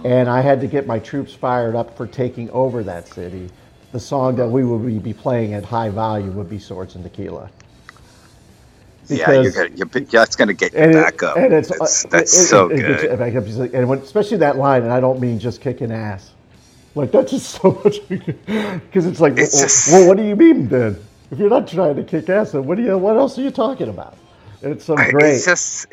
and 0.05 0.29
I 0.29 0.41
had 0.41 0.61
to 0.61 0.67
get 0.67 0.87
my 0.87 0.99
troops 0.99 1.35
fired 1.35 1.75
up 1.75 1.97
for 1.97 2.07
taking 2.07 2.51
over 2.51 2.83
that 2.85 3.09
city, 3.09 3.51
the 3.93 4.01
song 4.01 4.37
that 4.37 4.49
we 4.49 4.65
would 4.65 5.03
be 5.03 5.15
playing 5.15 5.55
at 5.55 5.65
high 5.65 5.91
volume 5.91 6.37
would 6.37 6.51
be 6.51 6.59
Swords 6.59 6.95
and 6.95 7.05
Tequila. 7.05 7.51
Yeah, 9.11 9.31
you're 9.33 9.51
gonna, 9.53 9.71
you're, 9.75 9.87
that's 9.89 10.37
gonna 10.37 10.53
get 10.55 10.73
you 10.73 10.79
it- 10.81 10.93
back 10.93 11.23
up. 11.23 11.37
and 11.37 11.53
it's 11.53 11.69
that's 11.69 12.05
uh, 12.05 12.09
that's 12.11 12.37
it- 12.39 12.43
it- 12.45 12.49
so 12.49 12.69
it 12.69 12.81
good. 12.81 13.11
you 13.11 13.17
back 13.17 13.35
up. 13.35 13.45
Like- 13.49 13.75
And 13.75 13.89
when, 13.89 13.99
especially 14.01 14.39
that 14.39 14.57
line, 14.57 14.83
and 14.83 14.93
I 14.93 15.01
don't 15.01 15.21
mean 15.21 15.39
just 15.39 15.61
kicking 15.61 15.93
ass. 15.93 16.33
Like 16.95 17.13
that's 17.13 17.31
just 17.31 17.51
so 17.61 17.81
much 17.85 18.07
because 18.09 19.07
it's 19.07 19.21
like, 19.21 19.35
It's 19.39 19.55
well, 19.55 19.63
just- 19.65 19.93
well, 19.93 20.09
what 20.09 20.17
do 20.17 20.25
you 20.25 20.37
mean 20.37 20.69
then? 20.69 20.97
if 21.31 21.39
you're 21.39 21.51
not 21.51 21.69
trying 21.69 21.95
to 21.97 22.05
kick 22.05 22.29
ass, 22.31 22.53
then 22.53 22.65
what 22.67 22.77
do 22.79 22.83
you? 22.83 22.97
What 22.97 23.17
else 23.17 23.39
are 23.39 23.43
you 23.43 23.51
talking 23.51 23.89
about? 23.89 24.17
It's 24.63 24.85
so 24.87 24.97
great. 24.97 25.35
It's 25.35 25.45
just 25.45 25.87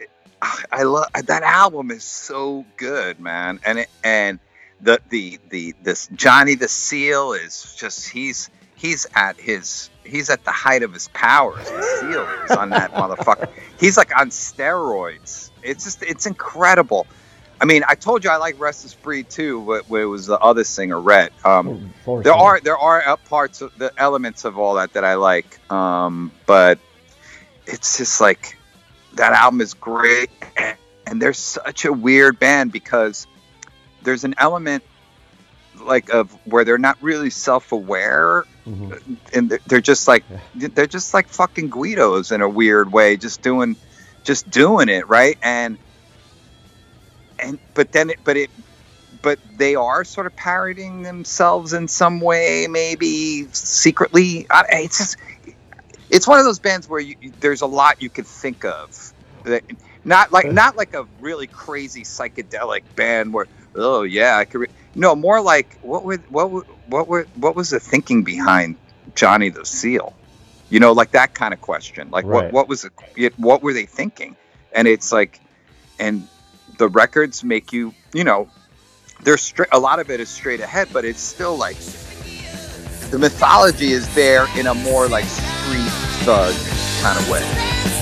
I 0.71 0.83
love 0.83 1.07
that 1.13 1.43
album 1.43 1.91
is 1.91 2.03
so 2.03 2.65
good, 2.77 3.19
man. 3.19 3.59
And 3.65 3.79
it, 3.79 3.89
and 4.03 4.39
the 4.81 4.99
the 5.09 5.39
the 5.49 5.73
this 5.83 6.07
Johnny 6.15 6.55
the 6.55 6.67
Seal 6.67 7.33
is 7.33 7.75
just 7.77 8.07
he's 8.09 8.49
he's 8.75 9.05
at 9.15 9.37
his 9.37 9.89
he's 10.05 10.29
at 10.29 10.43
the 10.45 10.51
height 10.51 10.83
of 10.83 10.93
his 10.93 11.07
powers. 11.09 11.69
The 11.69 11.81
Seal 11.81 12.27
is 12.45 12.51
on 12.51 12.69
that 12.69 12.93
motherfucker. 12.93 13.49
He's 13.79 13.97
like 13.97 14.17
on 14.17 14.29
steroids. 14.29 15.51
It's 15.63 15.83
just 15.83 16.03
it's 16.03 16.25
incredible. 16.25 17.07
I 17.59 17.65
mean, 17.65 17.83
I 17.87 17.95
told 17.95 18.23
you 18.23 18.29
I 18.29 18.37
like 18.37 18.59
Restless 18.59 18.93
Breed 18.93 19.29
too, 19.29 19.63
but 19.65 19.85
it 19.89 20.05
was 20.05 20.27
the 20.27 20.37
other 20.39 20.63
singer, 20.63 20.99
Rhett. 20.99 21.31
Um, 21.45 21.93
Force 22.03 22.23
there 22.23 22.33
are 22.33 22.59
there 22.59 22.77
are 22.77 23.17
parts 23.17 23.61
of 23.61 23.77
the 23.77 23.91
elements 23.97 24.45
of 24.45 24.57
all 24.57 24.75
that 24.75 24.93
that 24.93 25.05
I 25.05 25.15
like, 25.15 25.59
um, 25.71 26.31
but 26.45 26.79
it's 27.65 27.97
just 27.97 28.19
like 28.19 28.57
that 29.13 29.33
album 29.33 29.61
is 29.61 29.73
great, 29.73 30.29
and, 30.57 30.77
and 31.07 31.21
they're 31.21 31.33
such 31.33 31.85
a 31.85 31.93
weird 31.93 32.39
band 32.39 32.71
because 32.71 33.25
there's 34.03 34.23
an 34.23 34.35
element 34.37 34.83
like 35.81 36.09
of 36.09 36.31
where 36.45 36.63
they're 36.65 36.77
not 36.77 36.97
really 37.01 37.29
self-aware 37.29 38.45
Mhm. 38.67 39.17
and 39.33 39.49
they're- 39.49 39.59
they're 39.67 39.81
just 39.81 40.07
like 40.07 40.23
they're 40.55 40.87
just 40.87 41.13
like 41.13 41.27
fucking 41.27 41.69
guidos 41.69 42.31
in 42.31 42.41
a 42.41 42.49
weird 42.49 42.91
way 42.91 43.15
just 43.15 43.41
doing 43.43 43.75
just 44.23 44.49
doing 44.49 44.89
it 44.89 45.07
right 45.07 45.37
and 45.43 45.77
and 47.39 47.59
but 47.73 47.91
then 47.91 48.09
it 48.09 48.19
but 48.23 48.37
it 48.37 48.49
but 49.21 49.39
they 49.57 49.75
are 49.75 50.03
sort 50.03 50.25
of 50.27 50.35
parodying 50.35 51.03
themselves 51.03 51.73
in 51.73 51.87
some 51.87 52.19
way 52.21 52.67
maybe 52.69 53.47
secretly 53.51 54.47
I, 54.49 54.63
it's 54.83 54.97
just 54.97 55.17
it's 56.09 56.27
one 56.27 56.39
of 56.39 56.45
those 56.45 56.59
bands 56.59 56.87
where 56.87 56.99
you, 56.99 57.15
there's 57.39 57.61
a 57.61 57.65
lot 57.67 58.01
you 58.01 58.09
could 58.09 58.27
think 58.27 58.63
of 58.65 59.13
that 59.43 59.63
not 60.03 60.31
like 60.31 60.45
not 60.53 60.75
like 60.75 60.93
a 60.93 61.05
really 61.19 61.47
crazy 61.47 62.03
psychedelic 62.03 62.81
band 62.95 63.33
where 63.33 63.47
oh 63.75 64.03
yeah 64.03 64.37
I 64.37 64.45
could 64.45 64.61
re-. 64.61 64.67
No 64.95 65.15
more 65.15 65.41
like 65.41 65.77
what 65.81 66.03
were 66.03 66.17
what 66.29 66.51
were, 66.51 66.65
what 66.87 67.07
were 67.07 67.27
what 67.35 67.55
was 67.55 67.69
the 67.69 67.79
thinking 67.79 68.23
behind 68.23 68.75
Johnny 69.15 69.49
the 69.49 69.65
Seal? 69.65 70.13
You 70.69 70.79
know 70.79 70.93
like 70.93 71.11
that 71.11 71.33
kind 71.33 71.53
of 71.53 71.61
question. 71.61 72.09
Like 72.11 72.25
Right. 72.25 72.45
what 72.45 72.53
what 72.53 72.67
was 72.69 72.85
it 72.85 72.93
it- 73.15 73.37
what 73.39 73.61
were 73.61 73.73
they 73.73 73.85
thinking? 73.85 74.35
And 74.73 74.87
it's 74.87 75.11
like 75.11 75.39
and 75.99 76.27
the 76.77 76.89
records 76.89 77.43
make 77.43 77.71
you 77.71 77.93
you 78.13 78.23
know 78.23 78.49
they're 79.23 79.37
straight 79.37 79.69
a 79.71 79.79
lot 79.79 79.99
of 79.99 80.09
it 80.09 80.19
is 80.19 80.29
straight 80.29 80.59
ahead 80.59 80.89
but 80.91 81.05
it's 81.05 81.21
still 81.21 81.55
like 81.55 81.77
the 83.11 83.17
mythology 83.17 83.93
is 83.93 84.13
there 84.13 84.45
in 84.57 84.67
a 84.67 84.73
more 84.73 85.07
like 85.07 85.23
street 85.23 85.87
thug 86.25 86.53
kind 87.01 87.17
of 87.17 87.29
way 87.29 87.94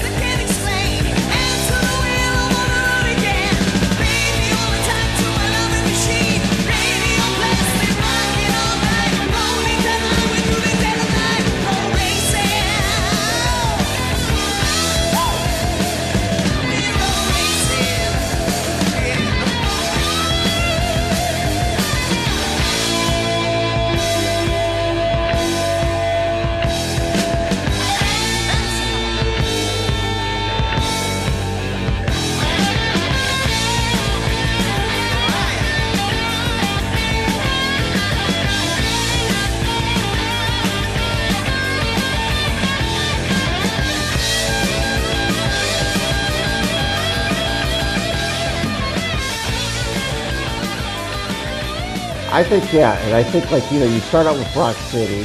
I 52.44 52.46
think 52.46 52.74
yeah, 52.74 52.98
and 53.06 53.16
I 53.16 53.24
think 53.24 53.50
like 53.52 53.72
you 53.72 53.80
know 53.80 53.86
you 53.86 54.02
start 54.02 54.28
out 54.28 54.36
with 54.38 54.54
Rock 54.54 54.76
City, 54.76 55.24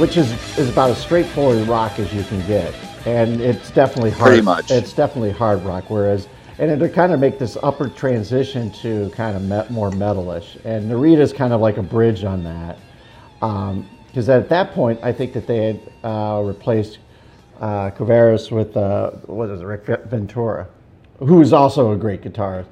which 0.00 0.16
is 0.16 0.32
is 0.58 0.68
about 0.68 0.90
as 0.90 0.98
straightforward 0.98 1.68
rock 1.68 2.00
as 2.00 2.12
you 2.12 2.24
can 2.24 2.44
get, 2.48 2.74
and 3.06 3.40
it's 3.40 3.70
definitely 3.70 4.10
hard. 4.10 4.30
Pretty 4.30 4.42
much. 4.42 4.72
It's 4.72 4.92
definitely 4.92 5.30
hard 5.30 5.62
rock. 5.62 5.84
Whereas, 5.90 6.26
and 6.58 6.80
to 6.80 6.88
kind 6.88 7.12
of 7.12 7.20
make 7.20 7.38
this 7.38 7.56
upward 7.62 7.94
transition 7.94 8.72
to 8.82 9.10
kind 9.10 9.36
of 9.36 9.42
me- 9.42 9.72
more 9.72 9.90
metalish, 9.92 10.56
and 10.64 10.90
Narita's 10.90 11.32
kind 11.32 11.52
of 11.52 11.60
like 11.60 11.76
a 11.76 11.84
bridge 11.84 12.24
on 12.24 12.42
that, 12.42 12.78
because 14.08 14.28
at 14.28 14.48
that 14.48 14.72
point 14.72 14.98
I 15.04 15.12
think 15.12 15.34
that 15.34 15.46
they 15.46 15.66
had 15.66 15.92
uh, 16.02 16.42
replaced 16.44 16.98
uh, 17.60 17.92
Kouvaris 17.92 18.50
with 18.50 18.76
uh, 18.76 19.12
what 19.26 19.50
is 19.50 19.60
it, 19.60 19.64
Rick 19.64 19.86
Ventura, 20.06 20.66
who 21.20 21.40
is 21.40 21.52
also 21.52 21.92
a 21.92 21.96
great 21.96 22.22
guitarist. 22.22 22.66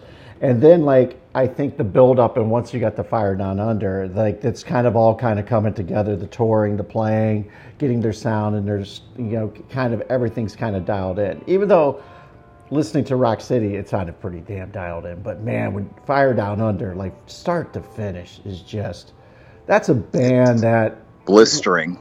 And 0.45 0.61
then 0.61 0.85
like 0.85 1.19
I 1.35 1.47
think 1.47 1.79
the 1.79 1.85
build 1.85 2.19
up 2.21 2.37
and 2.37 2.51
once 2.51 2.75
you 2.75 2.79
got 2.79 2.97
the 2.97 3.03
fire 3.03 3.35
down 3.35 3.59
under, 3.59 4.09
like 4.09 4.45
it's 4.45 4.63
kind 4.63 4.87
of 4.87 4.95
all 4.95 5.15
kind 5.15 5.39
of 5.39 5.47
coming 5.47 5.73
together, 5.73 6.17
the 6.17 6.27
touring, 6.27 6.77
the 6.77 6.85
playing, 6.85 7.51
getting 7.79 8.01
their 8.01 8.13
sound 8.13 8.55
and 8.55 8.69
there's 8.69 9.01
you 9.17 9.25
know, 9.25 9.49
kind 9.71 9.95
of 9.95 10.03
everything's 10.03 10.55
kind 10.55 10.77
of 10.77 10.85
dialed 10.85 11.19
in. 11.19 11.43
Even 11.47 11.67
though 11.67 12.03
listening 12.71 13.05
to 13.05 13.17
Rock 13.17 13.41
City, 13.41 13.77
it 13.77 13.89
sounded 13.89 14.21
pretty 14.21 14.41
damn 14.41 14.71
dialed 14.71 15.07
in. 15.07 15.23
But 15.23 15.41
man, 15.41 15.73
when 15.73 15.89
Fire 16.07 16.35
Down 16.35 16.61
Under, 16.61 16.95
like 16.95 17.15
start 17.25 17.73
to 17.73 17.81
finish, 17.81 18.41
is 18.45 18.61
just 18.61 19.15
that's 19.65 19.89
a 19.89 19.95
band 19.95 20.61
that 20.61 20.99
blistering 21.25 21.99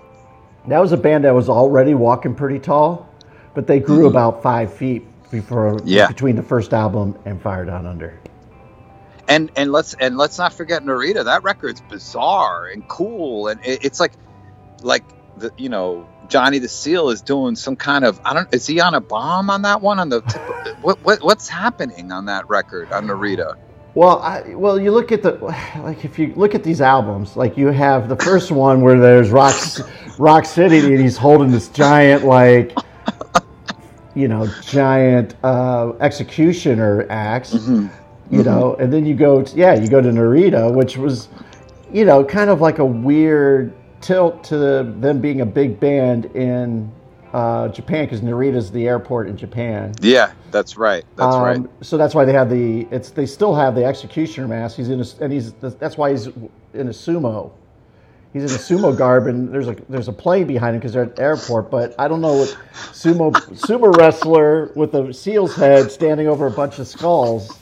that 0.68 0.80
was 0.80 0.92
a 0.92 0.98
band 0.98 1.24
that 1.24 1.34
was 1.34 1.48
already 1.48 1.94
walking 1.94 2.36
pretty 2.36 2.60
tall, 2.60 3.10
but 3.54 3.68
they 3.68 3.80
grew 3.80 4.00
mm-hmm. 4.00 4.08
about 4.08 4.44
five 4.44 4.74
feet 4.74 5.06
before 5.32 5.80
Yeah. 5.86 6.08
between 6.08 6.36
the 6.36 6.44
first 6.44 6.74
album 6.74 7.18
and 7.26 7.42
Fire 7.42 7.66
Down 7.66 7.86
Under. 7.86 8.20
And 9.28 9.52
and 9.56 9.72
let's 9.72 9.94
and 9.94 10.18
let's 10.18 10.38
not 10.38 10.54
forget 10.54 10.84
Narita. 10.84 11.26
That 11.26 11.44
record's 11.44 11.82
bizarre 11.82 12.68
and 12.68 12.88
cool, 12.88 13.48
and 13.48 13.64
it, 13.66 13.86
it's 13.86 14.00
like 14.00 14.14
like 14.82 15.04
the 15.38 15.52
you 15.58 15.70
know 15.70 16.08
Johnny 16.28 16.60
the 16.60 16.68
Seal 16.68 17.10
is 17.10 17.22
doing 17.22 17.56
some 17.56 17.76
kind 17.76 18.06
of 18.06 18.20
I 18.26 18.34
don't 18.34 18.54
is 18.54 18.68
he 18.68 18.80
on 18.80 18.94
a 18.94 19.02
bomb 19.02 19.50
on 19.50 19.64
that 19.64 19.82
one 19.82 20.00
on 20.00 20.10
the 20.10 20.22
tip, 20.22 20.42
what, 20.82 21.04
what 21.04 21.24
what's 21.24 21.48
happening 21.48 22.12
on 22.12 22.26
that 22.26 22.50
record 22.50 22.92
on 22.92 23.08
Narita? 23.08 23.58
Well, 23.96 24.20
I, 24.20 24.56
well, 24.56 24.80
you 24.80 24.92
look 24.92 25.12
at 25.12 25.22
the 25.22 25.34
like 25.78 26.04
if 26.04 26.18
you 26.18 26.34
look 26.36 26.56
at 26.56 26.64
these 26.64 26.82
albums, 26.82 27.38
like 27.38 27.58
you 27.58 27.68
have 27.68 28.10
the 28.10 28.16
first 28.16 28.50
one 28.52 28.82
where 28.82 29.00
there's 29.00 29.30
Rock 29.30 29.56
Rock 30.18 30.46
City 30.46 30.80
and 30.80 31.00
he's 31.00 31.18
holding 31.18 31.52
this 31.52 31.70
giant 31.70 32.26
like 32.26 32.76
you 34.16 34.28
know 34.28 34.48
giant 34.64 35.36
uh, 35.44 35.94
executioner 36.00 37.06
axe, 37.10 37.54
you 38.30 38.44
know, 38.44 38.76
and 38.76 38.92
then 38.92 39.06
you 39.06 39.16
go 39.16 39.42
to, 39.44 39.56
yeah 39.56 39.76
you 39.76 39.88
go 39.90 40.02
to 40.02 40.10
Narita, 40.10 40.74
which 40.74 40.98
was 40.98 41.30
you 41.92 42.06
know 42.06 42.24
kind 42.24 42.50
of 42.50 42.62
like 42.62 42.80
a 42.80 42.86
weird 42.86 43.74
tilt 44.02 44.44
to 44.46 44.58
them 44.58 45.22
being 45.22 45.42
a 45.42 45.46
big 45.46 45.80
band 45.80 46.26
in 46.36 46.92
uh, 47.34 47.68
Japan 47.70 48.06
because 48.06 48.22
Narita's 48.22 48.72
the 48.72 48.88
airport 48.88 49.28
in 49.28 49.36
Japan. 49.36 49.94
Yeah, 50.02 50.32
that's 50.52 50.78
right. 50.78 51.04
That's 51.16 51.36
right. 51.36 51.58
Um, 51.58 51.70
So 51.82 51.98
that's 51.98 52.14
why 52.14 52.26
they 52.26 52.34
have 52.34 52.50
the. 52.50 52.88
It's 52.92 53.10
they 53.10 53.26
still 53.26 53.56
have 53.56 53.76
the 53.76 53.84
executioner 53.84 54.48
mask. 54.48 54.78
He's 54.78 54.90
in 54.90 55.02
a, 55.02 55.06
and 55.20 55.34
he's 55.34 55.54
that's 55.54 55.98
why 55.98 56.12
he's 56.12 56.28
in 56.28 56.88
a 56.88 56.94
sumo. 56.94 57.52
He's 58.34 58.44
in 58.44 58.50
a 58.52 58.62
sumo 58.62 58.96
garb, 58.98 59.28
and 59.28 59.52
there's 59.52 59.68
a 59.68 59.76
there's 59.90 60.08
a 60.08 60.14
plane 60.14 60.46
behind 60.46 60.76
him 60.76 60.80
because 60.80 60.94
they're 60.94 61.04
at 61.04 61.16
the 61.16 61.24
airport. 61.24 61.72
But 61.72 61.96
I 61.98 62.08
don't 62.08 62.22
know 62.22 62.34
what 62.34 62.58
sumo 62.74 63.32
sumo 63.32 63.96
wrestler 63.96 64.72
with 64.76 64.94
a 64.94 65.12
seal's 65.14 65.56
head 65.56 65.92
standing 65.92 66.28
over 66.28 66.46
a 66.46 66.52
bunch 66.52 66.78
of 66.80 66.88
skulls. 66.88 67.60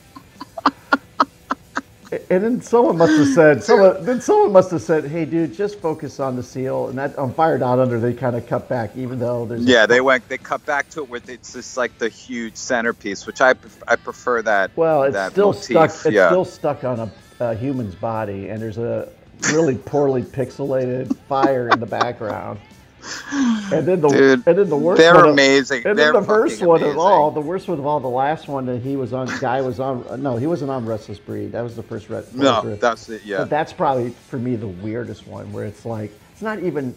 And 2.11 2.43
then 2.43 2.61
someone 2.61 2.97
must 2.97 3.17
have 3.17 3.27
said, 3.27 3.63
someone, 3.63 4.03
then 4.03 4.19
someone 4.19 4.51
must 4.51 4.69
have 4.71 4.81
said, 4.81 5.05
"Hey, 5.05 5.23
dude, 5.23 5.53
just 5.53 5.79
focus 5.79 6.19
on 6.19 6.35
the 6.35 6.43
seal." 6.43 6.89
And 6.89 6.97
that 6.97 7.17
on 7.17 7.33
Fire 7.33 7.57
Down 7.57 7.79
Under, 7.79 8.01
they 8.01 8.13
kind 8.13 8.35
of 8.35 8.45
cut 8.47 8.67
back, 8.67 8.97
even 8.97 9.17
though 9.17 9.45
there's 9.45 9.63
Yeah, 9.63 9.85
they 9.85 10.01
went. 10.01 10.27
They 10.27 10.37
cut 10.37 10.65
back 10.65 10.89
to 10.89 11.03
it 11.03 11.09
with 11.09 11.29
it's 11.29 11.53
just 11.53 11.77
like 11.77 11.97
the 11.99 12.09
huge 12.09 12.57
centerpiece, 12.57 13.25
which 13.25 13.39
I 13.39 13.53
I 13.87 13.95
prefer 13.95 14.41
that. 14.41 14.71
Well, 14.75 15.03
it's 15.03 15.13
that 15.13 15.31
still 15.31 15.53
motif, 15.53 15.63
stuck. 15.63 15.89
It's 15.89 16.05
yeah. 16.11 16.27
still 16.27 16.43
stuck 16.43 16.83
on 16.83 16.99
a, 16.99 17.11
a 17.39 17.55
human's 17.55 17.95
body, 17.95 18.49
and 18.49 18.61
there's 18.61 18.77
a 18.77 19.07
really 19.53 19.75
poorly 19.75 20.23
pixelated 20.23 21.15
fire 21.27 21.69
in 21.69 21.79
the 21.79 21.85
background. 21.85 22.59
And 23.74 23.88
then 23.88 24.01
the 24.01 24.10
Dude, 24.10 24.43
and 24.46 24.58
then 24.58 24.70
the 24.70 24.75
worst 24.75 25.00
they're 25.00 25.15
one 25.15 25.25
of- 25.25 25.31
amazing. 25.31 25.77
and 25.86 25.98
They're 25.98 26.12
then 26.12 26.22
the 26.24 26.27
worst 26.27 26.62
one 26.62 26.84
of 26.84 26.98
all, 26.98 27.31
the 27.31 27.39
worst 27.39 27.67
one 27.70 27.79
of 27.79 27.86
all, 27.86 28.00
the 28.01 28.08
last 28.10 28.48
one 28.50 28.65
that 28.65 28.81
he 28.81 28.96
was 28.98 29.13
on, 29.13 29.27
guy 29.39 29.62
was 29.62 29.79
on. 29.79 30.22
No, 30.22 30.36
he 30.36 30.46
wasn't 30.48 30.72
on 30.72 30.86
Restless 30.86 31.17
Breed. 31.20 31.53
That 31.53 31.62
was 31.62 31.75
the 31.77 31.84
first 31.84 32.10
Red. 32.10 32.25
No, 32.36 32.75
that's 32.75 33.08
it. 33.10 33.24
Yeah. 33.24 33.38
But 33.39 33.50
that's 33.50 33.72
probably 33.74 34.10
for 34.27 34.38
me 34.38 34.55
the 34.58 34.67
weirdest 34.67 35.25
one, 35.27 35.51
where 35.53 35.65
it's 35.65 35.86
like 35.86 36.12
It's 36.34 36.41
not 36.41 36.60
even, 36.60 36.93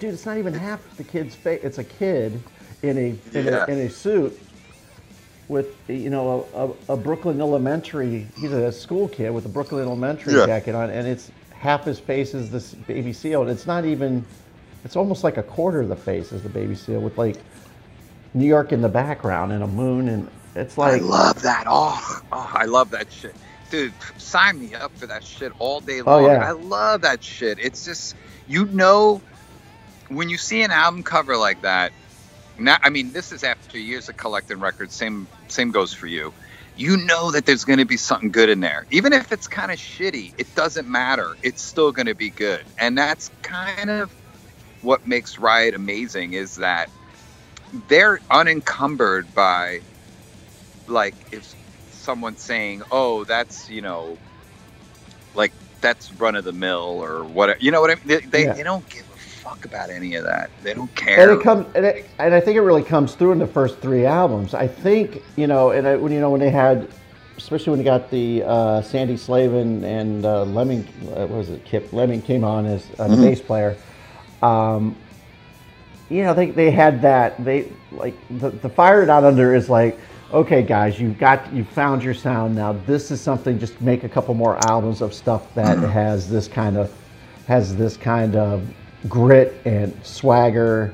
dude. 0.00 0.14
It's 0.14 0.26
not 0.26 0.38
even 0.38 0.52
half 0.54 0.80
the 0.96 1.04
kid's 1.04 1.34
face. 1.36 1.60
It's 1.62 1.78
a 1.78 1.84
kid 1.84 2.40
in 2.82 2.98
a 2.98 3.08
in, 3.38 3.44
Yeah. 3.46 3.64
a 3.68 3.70
in 3.70 3.78
a 3.86 3.90
suit 3.90 4.38
with 5.48 5.74
you 5.88 6.10
know 6.10 6.46
a, 6.54 6.92
a, 6.92 6.94
a 6.94 6.96
Brooklyn 6.96 7.40
Elementary. 7.40 8.26
He's 8.38 8.52
a 8.52 8.72
school 8.72 9.08
kid 9.08 9.30
with 9.30 9.46
a 9.46 9.48
Brooklyn 9.48 9.82
Elementary 9.84 10.34
Yeah. 10.34 10.46
jacket 10.46 10.74
on, 10.74 10.90
and 10.90 11.06
it's 11.06 11.30
half 11.54 11.84
his 11.84 11.98
face 12.00 12.34
is 12.34 12.50
this 12.50 12.74
baby 12.74 13.12
seal, 13.12 13.42
and 13.42 13.50
it's 13.50 13.66
not 13.66 13.84
even. 13.84 14.24
It's 14.84 14.96
almost 14.96 15.24
like 15.24 15.36
a 15.36 15.42
quarter 15.42 15.80
of 15.80 15.88
the 15.88 15.96
face 15.96 16.32
is 16.32 16.42
the 16.42 16.48
baby 16.48 16.74
seal 16.74 17.00
with 17.00 17.18
like 17.18 17.36
New 18.34 18.46
York 18.46 18.72
in 18.72 18.80
the 18.82 18.88
background 18.88 19.52
and 19.52 19.62
a 19.62 19.66
moon, 19.66 20.08
and 20.08 20.28
it's 20.54 20.78
like 20.78 21.02
I 21.02 21.04
love 21.04 21.42
that. 21.42 21.64
Oh, 21.66 22.20
oh, 22.32 22.50
I 22.52 22.66
love 22.66 22.90
that 22.90 23.12
shit. 23.12 23.34
Dude, 23.70 23.92
sign 24.16 24.58
me 24.60 24.74
up 24.74 24.96
for 24.96 25.06
that 25.06 25.24
shit 25.24 25.52
all 25.58 25.80
day 25.80 26.00
long. 26.02 26.20
Oh, 26.20 26.26
long. 26.26 26.36
yeah. 26.36 26.48
I 26.48 26.52
love 26.52 27.02
that 27.02 27.22
shit. 27.22 27.58
It's 27.58 27.84
just, 27.84 28.14
you 28.46 28.64
know, 28.66 29.20
when 30.08 30.30
you 30.30 30.38
see 30.38 30.62
an 30.62 30.70
album 30.70 31.02
cover 31.02 31.36
like 31.36 31.62
that, 31.62 31.92
now, 32.58 32.76
I 32.82 32.90
mean, 32.90 33.12
this 33.12 33.30
is 33.30 33.44
after 33.44 33.78
years 33.78 34.08
of 34.08 34.16
collecting 34.16 34.58
records. 34.58 34.94
Same, 34.94 35.28
same 35.48 35.70
goes 35.70 35.92
for 35.92 36.06
you. 36.06 36.32
You 36.76 36.96
know 36.96 37.30
that 37.32 37.44
there's 37.44 37.64
going 37.64 37.78
to 37.78 37.84
be 37.84 37.96
something 37.96 38.30
good 38.30 38.48
in 38.48 38.60
there, 38.60 38.86
even 38.90 39.12
if 39.12 39.32
it's 39.32 39.48
kind 39.48 39.70
of 39.70 39.78
shitty. 39.78 40.32
It 40.38 40.54
doesn't 40.54 40.88
matter. 40.88 41.36
It's 41.42 41.60
still 41.60 41.92
going 41.92 42.06
to 42.06 42.14
be 42.14 42.30
good, 42.30 42.64
and 42.78 42.96
that's 42.96 43.30
kind 43.42 43.90
of 43.90 44.12
what 44.82 45.06
makes 45.06 45.38
Riot 45.38 45.74
amazing. 45.74 46.34
Is 46.34 46.56
that 46.56 46.90
they're 47.88 48.20
unencumbered 48.30 49.34
by 49.34 49.80
like 50.86 51.14
if 51.32 51.54
someone's 51.90 52.42
saying, 52.42 52.82
"Oh, 52.90 53.24
that's 53.24 53.68
you 53.68 53.82
know, 53.82 54.18
like 55.34 55.52
that's 55.80 56.12
run 56.12 56.34
of 56.36 56.44
the 56.44 56.52
mill 56.52 57.00
or 57.02 57.24
whatever," 57.24 57.58
you 57.60 57.70
know 57.70 57.80
what 57.80 57.90
I 57.90 57.94
mean? 57.96 58.04
They, 58.06 58.18
they, 58.18 58.44
Yeah. 58.44 58.52
they 58.54 58.62
don't 58.62 58.88
give 58.88 59.04
a 59.10 59.16
fuck 59.16 59.64
about 59.64 59.90
any 59.90 60.14
of 60.14 60.24
that. 60.24 60.50
They 60.62 60.74
don't 60.74 60.94
care. 60.94 61.30
and 61.30 61.38
it 61.40 61.42
comes 61.44 61.66
and, 61.74 61.84
it, 61.86 62.08
and 62.18 62.34
I 62.34 62.40
think 62.40 62.56
it 62.56 62.62
really 62.62 62.82
comes 62.82 63.14
through 63.14 63.32
in 63.32 63.38
the 63.38 63.46
first 63.46 63.80
three 63.80 64.06
albums. 64.06 64.54
I 64.54 64.66
think 64.66 65.22
you 65.36 65.46
know, 65.46 65.70
and 65.70 65.86
I, 65.86 65.96
when 65.96 66.12
you 66.12 66.20
know 66.20 66.30
when 66.30 66.40
they 66.40 66.50
had, 66.50 66.88
especially 67.36 67.70
when 67.70 67.78
they 67.78 67.84
got 67.84 68.10
the 68.10 68.42
uh, 68.44 68.82
Sandy 68.82 69.16
Slavin 69.16 69.84
and 69.84 70.24
uh, 70.24 70.44
Leming, 70.44 70.86
uh, 71.08 71.26
what 71.26 71.30
was 71.30 71.50
it? 71.50 71.64
Kip 71.64 71.92
Leming 71.92 72.22
came 72.22 72.44
on 72.44 72.66
as 72.66 72.90
uh, 72.98 73.08
the 73.08 73.16
bass 73.16 73.40
player. 73.40 73.76
Um, 74.42 74.96
you 76.10 76.22
know, 76.22 76.34
they, 76.34 76.50
they 76.50 76.70
had 76.70 77.02
that. 77.02 77.42
They 77.44 77.70
like 77.92 78.14
the, 78.30 78.50
the 78.50 78.68
fire 78.68 79.04
down 79.04 79.24
under 79.24 79.54
is 79.54 79.68
like, 79.68 79.98
okay, 80.32 80.62
guys, 80.62 81.00
you've 81.00 81.18
got 81.18 81.52
you 81.52 81.64
found 81.64 82.02
your 82.02 82.14
sound 82.14 82.54
now. 82.54 82.72
This 82.72 83.10
is 83.10 83.20
something. 83.20 83.58
Just 83.58 83.80
make 83.80 84.04
a 84.04 84.08
couple 84.08 84.34
more 84.34 84.58
albums 84.68 85.00
of 85.00 85.12
stuff 85.12 85.54
that 85.54 85.78
has 85.78 86.28
this 86.28 86.48
kind 86.48 86.76
of 86.76 86.92
has 87.46 87.76
this 87.76 87.96
kind 87.96 88.36
of 88.36 88.66
grit 89.08 89.54
and 89.64 89.94
swagger 90.04 90.92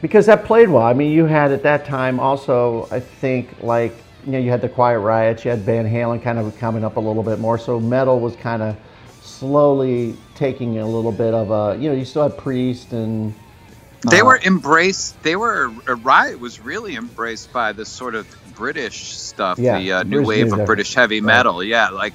because 0.00 0.26
that 0.26 0.44
played 0.44 0.68
well. 0.68 0.82
I 0.82 0.92
mean, 0.92 1.10
you 1.10 1.24
had 1.24 1.50
at 1.50 1.62
that 1.62 1.86
time 1.86 2.20
also, 2.20 2.86
I 2.90 3.00
think, 3.00 3.62
like 3.62 3.94
you 4.26 4.32
know, 4.32 4.38
you 4.38 4.50
had 4.50 4.60
the 4.60 4.68
Quiet 4.68 4.98
Riots, 5.00 5.44
you 5.44 5.50
had 5.50 5.60
Van 5.60 5.86
Halen 5.86 6.22
kind 6.22 6.38
of 6.38 6.56
coming 6.58 6.84
up 6.84 6.96
a 6.96 7.00
little 7.00 7.22
bit 7.22 7.38
more. 7.38 7.58
So 7.58 7.80
metal 7.80 8.20
was 8.20 8.36
kind 8.36 8.62
of 8.62 8.76
slowly 9.24 10.16
taking 10.34 10.78
a 10.78 10.86
little 10.86 11.12
bit 11.12 11.34
of 11.34 11.50
a, 11.50 11.80
you 11.80 11.88
know, 11.90 11.96
you 11.96 12.04
still 12.04 12.24
had 12.24 12.38
Priest 12.38 12.92
and 12.92 13.34
they 14.04 14.22
uh, 14.22 14.24
were 14.24 14.38
embraced. 14.44 15.22
They 15.22 15.36
were 15.36 15.72
a 15.86 15.94
riot 15.96 16.40
was 16.40 16.60
really 16.60 16.96
embraced 16.96 17.52
by 17.52 17.72
the 17.72 17.86
sort 17.86 18.14
of 18.14 18.28
British 18.44 19.16
stuff, 19.16 19.58
Yeah, 19.58 19.70
the 19.70 19.92
uh, 19.92 20.02
new 20.04 20.22
wave 20.22 20.52
music. 20.52 20.52
of 20.52 20.64
British 20.64 20.94
heavy 20.94 21.20
Right. 21.22 21.22
metal. 21.22 21.62
Yeah, 21.64 21.90
like 21.90 22.14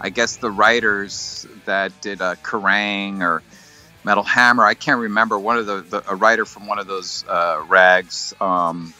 I 0.00 0.10
guess 0.10 0.36
the 0.38 0.50
writers 0.50 1.46
that 1.66 2.00
did 2.00 2.22
uh, 2.22 2.36
Kerrang 2.36 3.22
or 3.22 3.44
Metal 4.04 4.24
Hammer. 4.24 4.64
I 4.64 4.74
can't 4.74 5.00
remember 5.00 5.38
one 5.38 5.58
of 5.58 5.66
the, 5.66 5.82
the 5.82 6.04
a 6.12 6.16
writer 6.16 6.46
from 6.46 6.66
one 6.66 6.78
of 6.78 6.86
those 6.86 7.24
uh, 7.28 7.62
rags. 7.68 8.34
Um, 8.40 8.94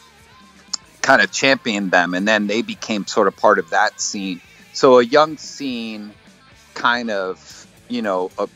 kind 1.01 1.21
of 1.21 1.31
championed 1.31 1.91
them, 1.91 2.13
and 2.13 2.27
then 2.27 2.47
they 2.47 2.61
became 2.61 3.05
sort 3.07 3.27
of 3.27 3.35
part 3.37 3.59
of 3.59 3.71
that 3.71 3.99
scene. 3.99 4.41
So 4.73 4.99
a 4.99 5.03
young 5.05 5.37
scene 5.37 6.15
kind 6.73 7.09
of, 7.11 7.58
you 7.89 8.01
know, 8.01 8.31
a, 8.37 8.47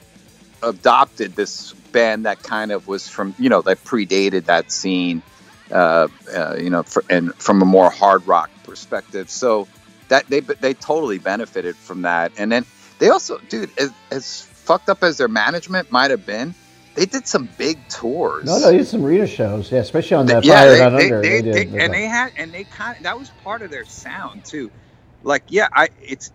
adopted 0.64 1.36
this 1.36 1.74
band 1.92 2.26
that 2.26 2.44
kind 2.44 2.72
of 2.72 2.88
was 2.88 3.08
from, 3.10 3.36
you 3.40 3.50
know, 3.50 3.62
that 3.64 3.84
predated 3.84 4.46
that 4.46 4.72
scene, 4.72 5.22
uh, 5.72 6.08
uh, 6.36 6.56
you 6.60 6.70
know, 6.70 6.84
for, 6.84 7.04
and 7.10 7.34
from 7.36 7.62
a 7.62 7.66
more 7.66 7.90
hard 7.90 8.26
rock 8.28 8.50
perspective. 8.64 9.30
So 9.30 9.68
that 10.10 10.28
they 10.28 10.42
they 10.42 10.74
totally 10.74 11.20
benefited 11.20 11.76
from 11.76 12.04
that, 12.04 12.32
and 12.38 12.52
then 12.52 12.66
they 13.00 13.10
also, 13.10 13.40
dude, 13.50 13.72
as, 13.80 13.92
as 14.12 14.42
fucked 14.42 14.90
up 14.90 15.04
as 15.04 15.18
their 15.18 15.28
management 15.28 15.92
might 15.92 16.12
have 16.12 16.26
been, 16.26 16.56
they 16.96 17.06
did 17.06 17.28
some 17.28 17.50
big 17.58 17.80
tours. 17.90 18.46
no, 18.46 18.60
no, 18.60 18.70
you 18.70 18.80
did 18.80 18.88
some 18.88 19.04
Rita 19.04 19.28
shows, 19.28 19.72
yeah, 19.72 19.80
especially 19.80 20.16
on 20.16 20.28
that 20.28 20.46
yeah, 20.46 20.66
Fire 20.66 20.72
they, 20.72 21.10
they, 21.10 21.10
they, 21.10 21.42
they- 21.42 21.42
did 21.42 21.76
and 21.82 21.94
they 21.94 22.04
had 22.06 22.32
and 22.38 22.54
they 22.54 22.64
kind 22.64 22.98
of 22.98 23.04
that 23.04 23.18
was 23.18 23.30
part 23.44 23.62
of 23.62 23.72
their 23.72 23.86
sound 23.86 24.46
too. 24.46 24.72
Like 25.24 25.44
yeah, 25.48 25.68
I 25.74 25.90
it's 26.02 26.32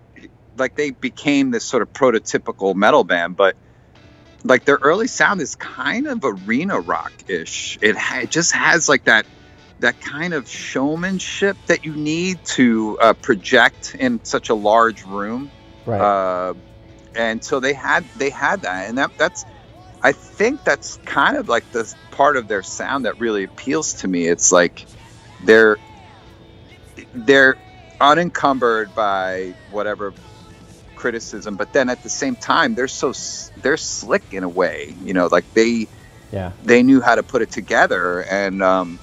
like 0.59 0.77
they 0.77 0.91
became 0.91 1.51
this 1.51 1.65
sort 1.65 1.83
of 1.83 1.93
prototypical 1.93 2.75
metal 2.75 3.05
band, 3.05 3.37
but 3.37 3.57
like 4.45 4.65
their 4.65 4.79
early 4.83 5.09
sound 5.09 5.41
is 5.41 5.55
kind 5.57 6.07
of 6.07 6.21
arena 6.25 6.81
rock 6.81 7.13
ish. 7.29 7.79
It, 7.83 7.97
ha- 7.97 8.21
it 8.21 8.31
just 8.31 8.53
has 8.53 8.89
like 8.89 9.05
that 9.05 9.27
that 9.81 10.01
kind 10.01 10.35
of 10.35 10.49
showmanship 10.49 11.57
that 11.67 11.85
you 11.85 11.95
need 11.95 12.45
to 12.45 12.99
uh, 13.01 13.13
project 13.13 13.95
in 13.95 14.25
such 14.25 14.49
a 14.49 14.55
large 14.55 15.05
room 15.05 15.51
right. 15.87 16.01
uh, 16.01 16.55
and 17.19 17.43
so 17.45 17.61
they 17.61 17.73
had 17.75 18.05
they 18.17 18.31
had 18.31 18.63
that, 18.63 18.89
and 18.89 18.97
that 18.99 19.11
that's 19.19 19.45
I 20.03 20.13
think 20.13 20.65
that's 20.65 20.97
kind 21.05 21.37
of 21.37 21.49
like 21.49 21.71
the 21.73 21.93
part 22.13 22.37
of 22.37 22.49
their 22.49 22.63
sound 22.63 23.05
that 23.05 23.19
really 23.19 23.45
appeals 23.45 23.95
to 23.95 24.09
me. 24.09 24.27
It's 24.27 24.53
like 24.53 24.87
they're 25.45 25.79
they're 27.13 27.57
unencumbered 28.01 28.95
by 28.95 29.55
whatever 29.73 30.15
criticism, 30.99 31.57
but 31.57 31.73
then 31.73 31.89
at 31.89 32.03
the 32.03 32.09
same 32.09 32.37
time 32.37 32.75
they're 32.75 32.89
so 32.89 33.13
they're 33.63 33.77
slick 33.77 34.25
in 34.33 34.43
a 34.45 34.49
way, 34.49 34.95
you 35.05 35.15
know, 35.15 35.29
like 35.29 35.45
they 35.55 35.87
yeah. 36.33 36.53
they 36.65 36.83
knew 36.83 37.01
how 37.01 37.15
to 37.15 37.23
put 37.23 37.41
it 37.41 37.51
together, 37.51 38.25
and 38.25 38.63
um, 38.63 38.99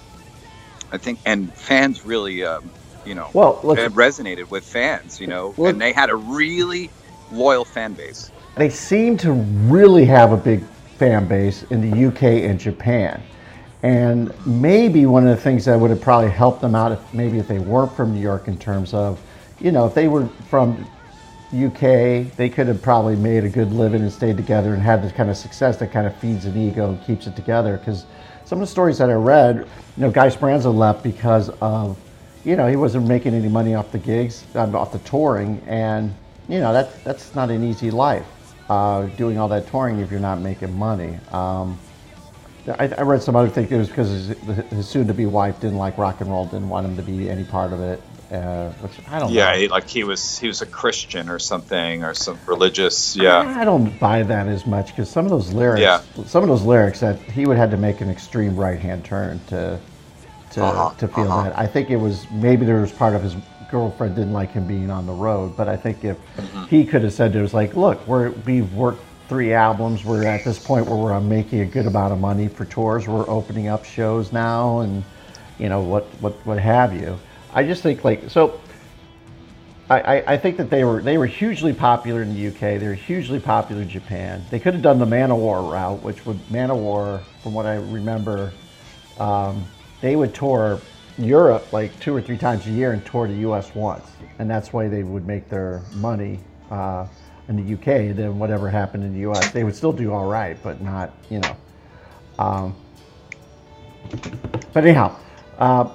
I 0.92 0.98
think 0.98 1.20
and 1.26 1.52
fans 1.54 2.06
really 2.06 2.46
um, 2.46 2.70
you 3.06 3.16
know 3.16 3.30
Well, 3.34 3.60
look, 3.64 3.80
it 3.80 3.94
resonated 3.94 4.50
with 4.50 4.64
fans, 4.64 5.20
you 5.20 5.28
know, 5.28 5.54
Well- 5.58 5.72
and 5.72 5.82
they 5.82 5.94
had 5.94 6.10
a 6.10 6.16
really 6.16 6.92
loyal 7.32 7.66
fan 7.66 7.94
base. 7.94 8.32
they 8.56 8.70
seem 8.70 9.18
to 9.18 9.32
really 9.32 10.06
have 10.06 10.32
a 10.32 10.38
big 10.38 10.64
fan 11.00 11.28
base 11.28 11.64
in 11.72 11.82
the 11.82 12.08
UK 12.08 12.24
and 12.50 12.60
Japan. 12.60 13.22
And 13.84 14.34
maybe 14.48 15.06
one 15.06 15.28
of 15.28 15.36
the 15.36 15.42
things 15.42 15.66
that 15.66 15.80
would 15.80 15.92
have 15.92 16.02
probably 16.02 16.32
helped 16.32 16.62
them 16.62 16.74
out 16.74 16.92
if 16.92 17.00
maybe 17.14 17.38
if 17.38 17.48
they 17.48 17.60
weren't 17.60 17.92
from 17.94 18.14
New 18.14 18.22
York 18.22 18.48
in 18.48 18.58
terms 18.58 18.94
of, 18.94 19.20
you 19.60 19.72
know, 19.72 19.86
if 19.86 19.94
they 19.94 20.08
were 20.08 20.28
from 20.50 20.88
UK, 21.56 22.36
they 22.36 22.50
could 22.50 22.68
have 22.68 22.82
probably 22.82 23.16
made 23.16 23.44
a 23.44 23.50
good 23.50 23.72
living 23.72 24.02
and 24.02 24.12
stayed 24.12 24.38
together 24.38 24.74
and 24.74 24.82
had 24.82 25.02
this 25.02 25.12
kind 25.12 25.30
of 25.30 25.38
success 25.38 25.78
that 25.78 25.92
kind 25.92 26.06
of 26.06 26.16
feeds 26.18 26.46
an 26.46 26.58
ego 26.58 26.90
and 26.90 27.04
keeps 27.06 27.28
it 27.28 27.36
together. 27.36 27.78
Because 27.78 28.06
some 28.44 28.60
of 28.60 28.68
the 28.68 28.72
stories 28.72 28.98
that 28.98 29.10
I 29.10 29.14
read, 29.14 29.58
you 29.58 29.66
know, 29.98 30.12
Guy 30.12 30.30
Speranza 30.30 30.70
left 30.70 31.04
because 31.04 31.50
of, 31.62 31.98
you 32.44 32.56
know, 32.56 32.68
he 32.68 32.76
wasn't 32.76 33.08
making 33.08 33.34
any 33.34 33.50
money 33.50 33.74
off 33.74 33.92
the 33.92 33.98
gigs, 33.98 34.44
um, 34.56 34.76
off 34.76 34.92
the 34.92 35.00
touring, 35.00 35.62
and 35.68 36.14
you 36.48 36.60
know 36.60 36.72
that 36.74 37.04
that's 37.04 37.34
not 37.34 37.50
an 37.50 37.64
easy 37.64 37.90
life, 37.90 38.28
uh, 38.70 39.04
doing 39.18 39.40
all 39.40 39.48
that 39.48 39.68
touring 39.68 40.00
if 40.00 40.12
you're 40.12 40.20
not 40.20 40.40
making 40.40 40.78
money. 40.78 41.18
Um, 41.32 41.80
I, 42.68 42.88
I 42.98 43.02
read 43.02 43.22
some 43.22 43.36
other 43.36 43.50
thing. 43.50 43.68
It 43.70 43.78
was 43.78 43.88
because 43.88 44.10
his, 44.10 44.28
his 44.70 44.88
soon-to-be 44.88 45.28
wife 45.28 45.60
didn't 45.60 45.78
like 45.78 45.98
rock 45.98 46.22
and 46.22 46.30
roll, 46.30 46.46
didn't 46.46 46.70
want 46.70 46.86
him 46.86 46.96
to 46.96 47.04
be 47.04 47.30
any 47.30 47.44
part 47.44 47.74
of 47.74 47.82
it. 47.82 48.02
Uh, 48.32 48.72
which 48.82 48.92
I 49.08 49.20
don't. 49.20 49.32
Yeah, 49.32 49.52
know. 49.52 49.58
he, 49.60 49.68
like 49.68 49.88
he 49.88 50.04
was 50.04 50.40
he 50.40 50.48
was 50.48 50.62
a 50.62 50.66
Christian 50.66 51.30
or 51.30 51.38
something 51.38 52.04
or 52.04 52.14
some 52.16 52.40
religious. 52.48 53.16
Yeah, 53.16 53.40
I 53.60 53.64
don't 53.64 54.00
buy 54.00 54.24
that 54.24 54.48
as 54.48 54.66
much 54.66 54.88
because 54.88 55.10
some 55.10 55.26
of 55.26 55.32
those 55.32 55.54
lyrics, 55.54 55.82
Yeah. 55.82 56.02
some 56.26 56.42
of 56.42 56.50
those 56.50 56.64
lyrics 56.64 57.00
that 57.02 57.20
he 57.20 57.46
would 57.46 57.58
have 57.58 57.70
to 57.72 57.78
make 57.78 58.02
an 58.02 58.10
extreme 58.10 58.56
right-hand 58.56 59.06
turn 59.06 59.40
to 59.48 59.80
to, 60.52 60.64
Uh-huh, 60.64 60.90
to 60.98 61.08
feel 61.08 61.32
uh-huh. 61.32 61.44
that. 61.50 61.60
I 61.60 61.68
think 61.68 61.92
it 61.92 61.98
was 61.98 62.26
maybe 62.32 62.66
there 62.66 62.82
was 62.82 62.92
part 62.92 63.14
of 63.16 63.22
his 63.22 63.36
girlfriend 63.70 64.16
didn't 64.16 64.34
like 64.34 64.52
him 64.52 64.66
being 64.66 64.90
on 64.90 65.06
the 65.06 65.14
road, 65.14 65.56
but 65.56 65.68
I 65.68 65.76
think 65.78 66.04
if 66.04 66.18
Mm-hmm. 66.38 66.66
he 66.66 66.84
could 66.86 67.04
have 67.04 67.14
said 67.14 67.36
it 67.36 67.42
was 67.42 67.54
like, 67.54 67.76
look, 67.76 68.08
we're 68.08 68.32
we've 68.46 68.74
worked 68.74 69.04
three 69.30 69.54
albums, 69.54 70.04
we're 70.04 70.26
at 70.26 70.44
this 70.44 70.58
point 70.58 70.88
where 70.88 70.98
we're 70.98 71.20
making 71.20 71.60
a 71.62 71.66
good 71.66 71.86
amount 71.86 72.12
of 72.14 72.20
money 72.20 72.48
for 72.48 72.66
tours, 72.66 73.08
we're 73.08 73.30
opening 73.30 73.68
up 73.68 73.86
shows 73.86 74.32
now, 74.34 74.80
and 74.80 75.04
you 75.60 75.70
know 75.70 75.82
what 75.82 76.06
what 76.22 76.34
what 76.46 76.58
have 76.60 76.92
you. 76.94 77.20
I 77.56 77.64
just 77.64 77.82
think 77.82 78.04
like 78.04 78.30
so. 78.30 78.60
I, 79.88 80.24
I, 80.26 80.38
think 80.38 80.58
that 80.58 80.72
they 80.72 80.84
were 80.84 81.02
they 81.02 81.18
were 81.20 81.28
hugely 81.28 81.72
popular 81.72 82.24
in 82.24 82.34
the 82.34 82.48
UK. 82.48 82.80
They 82.80 82.88
were 82.88 82.96
hugely 82.96 83.40
popular 83.40 83.84
in 83.84 83.90
Japan. 83.90 84.44
They 84.50 84.60
could 84.60 84.74
have 84.74 84.82
done 84.82 84.98
the 84.98 85.06
Manowar 85.06 85.72
route, 85.72 86.02
which 86.02 86.26
would 86.26 86.40
Manowar, 86.50 87.22
from 87.44 87.54
what 87.54 87.68
I 87.68 87.76
remember, 87.76 88.52
um, 89.20 89.64
they 90.02 90.16
would 90.16 90.34
tour 90.34 90.82
Europe 91.20 91.72
like 91.72 91.98
two 92.00 92.16
or 92.16 92.22
three 92.22 92.38
times 92.38 92.66
a 92.66 92.72
year 92.72 92.94
and 92.94 93.06
tour 93.06 93.28
the 93.28 93.48
US 93.50 93.76
once, 93.76 94.10
and 94.40 94.50
that's 94.50 94.74
why 94.74 94.88
they 94.88 95.04
would 95.04 95.28
make 95.28 95.50
their 95.50 95.84
money 95.94 96.40
uh, 96.72 97.08
in 97.48 97.56
the 97.56 97.74
UK. 97.76 98.16
Then 98.16 98.40
whatever 98.40 98.70
happened 98.70 99.04
in 99.04 99.14
the 99.14 99.30
US, 99.30 99.52
they 99.52 99.64
would 99.64 99.76
still 99.76 99.94
do 99.94 100.12
all 100.12 100.26
right, 100.26 100.58
but 100.64 100.82
not 100.82 101.14
you 101.30 101.40
know 101.40 101.56
Um, 102.40 102.76
but 104.74 104.84
anyhow, 104.84 105.16
uh, 105.60 105.90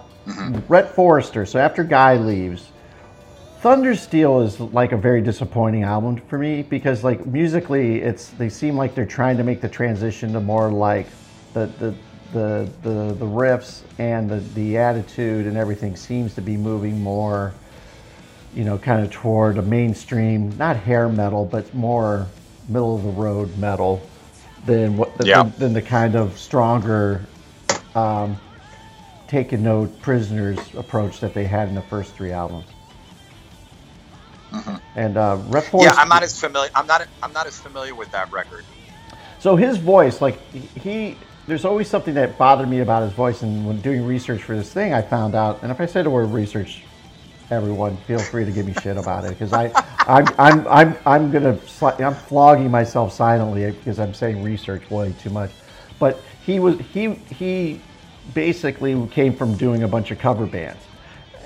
Rhett 0.69 0.95
Forrester. 0.95 1.47
So 1.47 1.59
after 1.59 1.85
Guy 1.85 2.17
leaves, 2.17 2.69
Thundersteel 3.63 4.45
is 4.47 4.59
like 4.61 4.93
a 4.93 4.97
very 4.97 5.21
disappointing 5.21 5.83
album 5.83 6.17
for 6.29 6.39
me 6.39 6.63
because 6.63 7.05
like 7.05 7.27
musically, 7.27 8.01
it's 8.01 8.29
they 8.31 8.49
seem 8.49 8.77
like 8.77 8.95
they're 8.95 9.05
trying 9.05 9.37
to 9.37 9.45
make 9.45 9.61
the 9.61 9.69
transition 9.69 10.33
to 10.33 10.41
more 10.41 10.71
like 10.71 11.07
the 11.53 11.67
the 11.79 11.95
the 12.33 12.69
the, 12.83 13.15
the 13.15 13.27
riffs 13.27 13.83
and 13.99 14.31
the 14.31 14.41
the 14.55 14.79
attitude 14.79 15.47
and 15.47 15.57
everything 15.57 15.95
seems 15.97 16.35
to 16.35 16.41
be 16.41 16.57
moving 16.57 17.03
more, 17.03 17.53
you 18.55 18.65
know, 18.65 18.79
kind 18.79 19.05
of 19.05 19.11
toward 19.11 19.59
a 19.59 19.63
mainstream, 19.63 20.57
not 20.57 20.77
hair 20.77 21.09
metal, 21.09 21.45
but 21.45 21.75
more 21.75 22.27
middle 22.69 22.97
of 22.97 23.03
the 23.03 23.11
road 23.11 23.55
metal 23.59 24.01
than 24.65 24.97
what 24.97 25.11
Yeah. 25.23 25.43
than, 25.43 25.53
than 25.59 25.73
the 25.75 25.83
kind 25.83 26.15
of 26.15 26.39
stronger 26.39 27.27
um, 27.95 28.39
taking 29.31 29.65
no 29.65 29.87
prisoners 29.89 30.75
approach 30.77 31.21
that 31.21 31.35
they 31.35 31.47
had 31.47 31.69
in 31.71 31.77
the 31.77 31.83
first 31.83 32.15
three 32.17 32.33
albums. 32.33 32.69
And 34.95 35.17
uh, 35.19 35.39
Rhett 35.49 35.71
Yeah, 35.79 35.95
I'm 35.97 36.09
not 36.09 36.23
as 36.25 36.39
familiar. 36.39 36.71
I'm 36.75 36.87
not. 36.87 37.03
I'm 37.23 37.33
not 37.33 37.47
as 37.49 37.59
familiar 37.59 37.95
with 37.95 38.13
that 38.13 38.33
record. 38.33 38.67
So 39.41 39.57
his 39.57 39.79
voice, 39.79 40.21
like 40.21 40.53
he, 40.79 41.19
there's 41.47 41.65
always 41.65 41.89
something 41.89 42.15
that 42.15 42.39
bothered 42.39 42.69
me 42.69 42.81
about 42.81 43.05
his 43.05 43.13
voice. 43.15 43.43
And 43.43 43.67
when 43.67 43.81
doing 43.81 44.03
research 44.05 44.43
for 44.43 44.57
this 44.57 44.73
thing, 44.73 44.95
I 44.95 45.03
found 45.03 45.35
out. 45.37 45.63
And 45.63 45.73
if 45.73 45.81
I 45.81 45.87
say 45.87 46.03
the 46.03 46.11
word 46.11 46.27
research, 46.29 46.85
everyone 47.51 47.99
feel 47.99 48.25
free 48.25 48.45
to 48.45 48.53
give 48.53 48.67
me 48.67 48.75
shit 48.75 48.99
about 48.99 49.25
it 49.25 49.31
because 49.31 49.53
I, 49.55 49.75
I'm, 50.07 50.35
I'm, 50.39 50.69
I'm, 50.69 50.99
I'm 51.07 51.33
gonna, 51.33 51.61
I'm 52.01 52.17
flogging 52.17 52.71
myself 52.71 53.13
silently 53.13 53.71
because 53.71 54.01
I'm 54.01 54.15
saying 54.15 54.43
research 54.43 54.91
way 54.91 55.15
too 55.15 55.31
much. 55.31 55.53
But 56.01 56.25
he 56.41 56.61
was, 56.61 56.79
he, 56.93 57.15
he 57.31 57.83
basically 58.35 59.07
came 59.09 59.35
from 59.35 59.57
doing 59.57 59.83
a 59.83 59.89
bunch 59.89 60.11
of 60.11 60.19
cover 60.19 60.47
bands. 60.47 60.83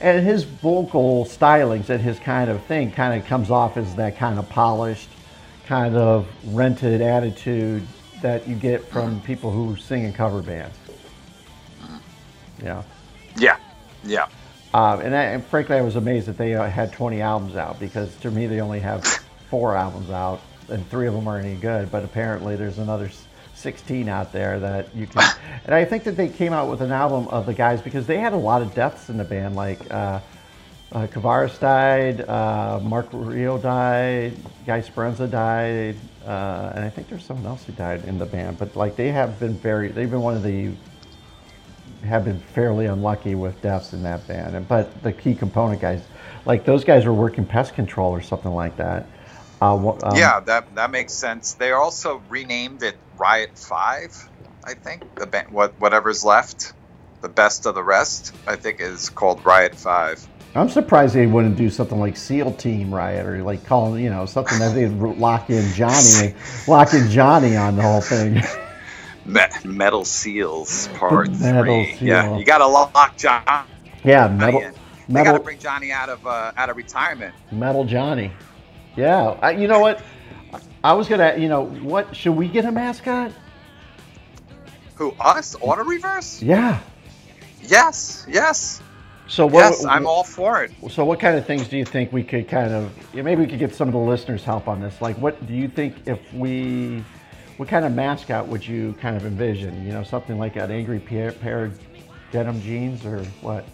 And 0.00 0.24
his 0.24 0.44
vocal 0.44 1.24
stylings 1.24 1.88
and 1.88 2.00
his 2.00 2.18
kind 2.18 2.50
of 2.50 2.62
thing 2.64 2.92
kind 2.92 3.20
of 3.20 3.26
comes 3.26 3.50
off 3.50 3.76
as 3.76 3.94
that 3.96 4.16
kind 4.16 4.38
of 4.38 4.48
polished, 4.48 5.08
kind 5.66 5.96
of 5.96 6.26
rented 6.54 7.00
attitude 7.00 7.86
that 8.20 8.46
you 8.48 8.54
get 8.54 8.84
from 8.84 9.20
people 9.22 9.50
who 9.50 9.76
sing 9.76 10.04
in 10.04 10.12
cover 10.12 10.42
bands. 10.42 10.76
Yeah. 12.62 12.82
Yeah, 13.36 13.56
yeah. 14.04 14.26
Um, 14.72 15.00
and, 15.00 15.14
I, 15.14 15.22
and 15.24 15.44
frankly, 15.44 15.76
I 15.76 15.82
was 15.82 15.96
amazed 15.96 16.26
that 16.26 16.36
they 16.36 16.54
uh, 16.54 16.68
had 16.68 16.92
20 16.92 17.20
albums 17.20 17.56
out 17.56 17.78
because 17.78 18.14
to 18.16 18.30
me, 18.30 18.46
they 18.46 18.60
only 18.60 18.80
have 18.80 19.04
four 19.50 19.76
albums 19.76 20.10
out 20.10 20.40
and 20.68 20.88
three 20.90 21.06
of 21.06 21.14
them 21.14 21.28
aren't 21.28 21.46
any 21.46 21.56
good. 21.56 21.90
But 21.90 22.04
apparently, 22.04 22.56
there's 22.56 22.78
another 22.78 23.10
16 23.64 24.08
out 24.10 24.30
there 24.30 24.60
that 24.60 24.94
you 24.94 25.06
can. 25.06 25.34
and 25.64 25.74
I 25.74 25.84
think 25.86 26.04
that 26.04 26.16
they 26.16 26.28
came 26.28 26.52
out 26.52 26.68
with 26.70 26.82
an 26.82 26.92
album 26.92 27.26
of 27.28 27.46
the 27.46 27.54
guys 27.54 27.80
because 27.80 28.06
they 28.06 28.18
had 28.18 28.34
a 28.34 28.36
lot 28.36 28.60
of 28.60 28.74
deaths 28.74 29.08
in 29.08 29.16
the 29.16 29.24
band. 29.24 29.56
Like 29.56 29.80
uh, 29.90 30.20
uh, 30.92 31.06
Kouvaris 31.06 31.58
died, 31.58 32.20
uh, 32.28 32.78
Mark 32.82 33.08
Reale 33.10 33.56
died, 33.58 34.36
Guy 34.66 34.82
Speranza 34.82 35.26
died, 35.26 35.96
uh, 36.26 36.72
and 36.74 36.84
I 36.84 36.90
think 36.90 37.08
there's 37.08 37.24
someone 37.24 37.46
else 37.46 37.64
who 37.64 37.72
died 37.72 38.04
in 38.04 38.18
the 38.18 38.26
band. 38.26 38.58
But 38.58 38.76
like 38.76 38.96
they 38.96 39.08
have 39.08 39.40
been 39.40 39.54
very, 39.54 39.88
they've 39.88 40.10
been 40.10 40.20
one 40.20 40.36
of 40.36 40.42
the 40.42 40.70
have 42.04 42.26
been 42.26 42.38
fairly 42.38 42.84
unlucky 42.84 43.34
with 43.34 43.60
deaths 43.62 43.94
in 43.94 44.02
that 44.02 44.28
band. 44.28 44.54
And, 44.54 44.68
but 44.68 45.02
the 45.02 45.10
key 45.10 45.34
component 45.34 45.80
guys, 45.80 46.02
like 46.44 46.66
those 46.66 46.84
guys 46.84 47.06
were 47.06 47.14
working 47.14 47.46
pest 47.46 47.74
control 47.74 48.12
or 48.12 48.20
something 48.20 48.52
like 48.52 48.76
that. 48.76 49.06
Uh, 49.62 49.74
um, 49.74 49.98
yeah, 50.14 50.40
that 50.40 50.74
that 50.74 50.90
makes 50.90 51.14
sense. 51.14 51.54
They 51.54 51.72
also 51.72 52.22
renamed 52.28 52.82
it 52.82 52.98
Riot 53.18 53.56
Five. 53.56 54.30
I 54.64 54.74
think 54.74 55.16
the 55.16 55.26
band, 55.26 55.50
what 55.50 55.78
whatever's 55.78 56.24
left, 56.24 56.72
the 57.20 57.28
best 57.28 57.66
of 57.66 57.74
the 57.74 57.82
rest. 57.82 58.34
I 58.46 58.56
think 58.56 58.80
is 58.80 59.10
called 59.10 59.44
Riot 59.44 59.74
Five. 59.74 60.26
I'm 60.56 60.68
surprised 60.68 61.14
they 61.14 61.26
wouldn't 61.26 61.56
do 61.56 61.68
something 61.68 61.98
like 61.98 62.16
SEAL 62.16 62.52
Team 62.54 62.94
Riot 62.94 63.26
or 63.26 63.42
like 63.42 63.66
calling, 63.66 64.04
you 64.04 64.10
know, 64.10 64.24
something 64.24 64.58
that 64.60 64.74
they'd 64.74 64.86
lock 64.88 65.50
in 65.50 65.72
Johnny, 65.72 66.34
lock 66.68 66.94
in 66.94 67.10
Johnny 67.10 67.56
on 67.56 67.74
the 67.76 67.82
whole 67.82 68.00
thing. 68.00 68.40
Me- 69.24 69.40
Metal 69.64 70.04
Seals 70.04 70.88
Part 70.94 71.30
Metal 71.30 71.84
Three. 71.96 72.08
Yeah, 72.08 72.36
you 72.36 72.44
got 72.44 72.58
to 72.58 72.66
lock 72.66 73.16
John. 73.16 73.66
yeah, 74.04 74.28
metal, 74.28 74.60
in. 74.60 74.74
They 75.08 75.24
got 75.24 75.32
to 75.32 75.40
bring 75.40 75.58
Johnny 75.58 75.90
out 75.90 76.08
of 76.08 76.24
uh, 76.26 76.52
out 76.56 76.70
of 76.70 76.76
retirement. 76.76 77.34
metal 77.50 77.84
Johnny. 77.84 78.30
Yeah, 78.96 79.36
I, 79.42 79.52
you 79.52 79.66
know 79.66 79.80
what? 79.80 80.02
I 80.84 80.92
was 80.92 81.08
gonna, 81.08 81.36
you 81.38 81.48
know, 81.48 81.64
what 81.64 82.14
should 82.14 82.36
we 82.36 82.46
get 82.46 82.66
a 82.66 82.70
mascot? 82.70 83.32
Who 84.96 85.12
us? 85.18 85.56
Auto 85.62 85.82
Reverse? 85.82 86.42
Yeah. 86.42 86.78
Yes, 87.62 88.26
yes, 88.28 88.82
So 89.26 89.46
what? 89.46 89.60
yes. 89.70 89.86
I'm 89.86 90.06
all 90.06 90.24
for 90.24 90.62
it. 90.62 90.72
So, 90.90 91.06
what 91.06 91.18
kind 91.18 91.38
of 91.38 91.46
things 91.46 91.68
do 91.68 91.78
you 91.78 91.86
think 91.86 92.12
we 92.12 92.22
could 92.22 92.46
kind 92.46 92.70
of 92.70 93.14
maybe 93.14 93.36
we 93.40 93.46
could 93.46 93.58
get 93.58 93.74
some 93.74 93.88
of 93.88 93.94
the 93.94 93.98
listeners' 93.98 94.44
help 94.44 94.68
on 94.68 94.82
this? 94.82 95.00
Like, 95.00 95.16
what 95.16 95.46
do 95.46 95.54
you 95.54 95.68
think 95.68 96.06
if 96.06 96.20
we, 96.34 97.02
what 97.56 97.66
kind 97.66 97.86
of 97.86 97.92
mascot 97.92 98.46
would 98.46 98.66
you 98.66 98.92
kind 99.00 99.16
of 99.16 99.24
envision? 99.24 99.86
You 99.86 99.92
know, 99.94 100.02
something 100.02 100.38
like 100.38 100.56
an 100.56 100.70
angry 100.70 101.00
pair, 101.00 101.32
pair 101.32 101.64
of 101.64 101.80
denim 102.30 102.60
jeans 102.60 103.06
or 103.06 103.24
what? 103.40 103.64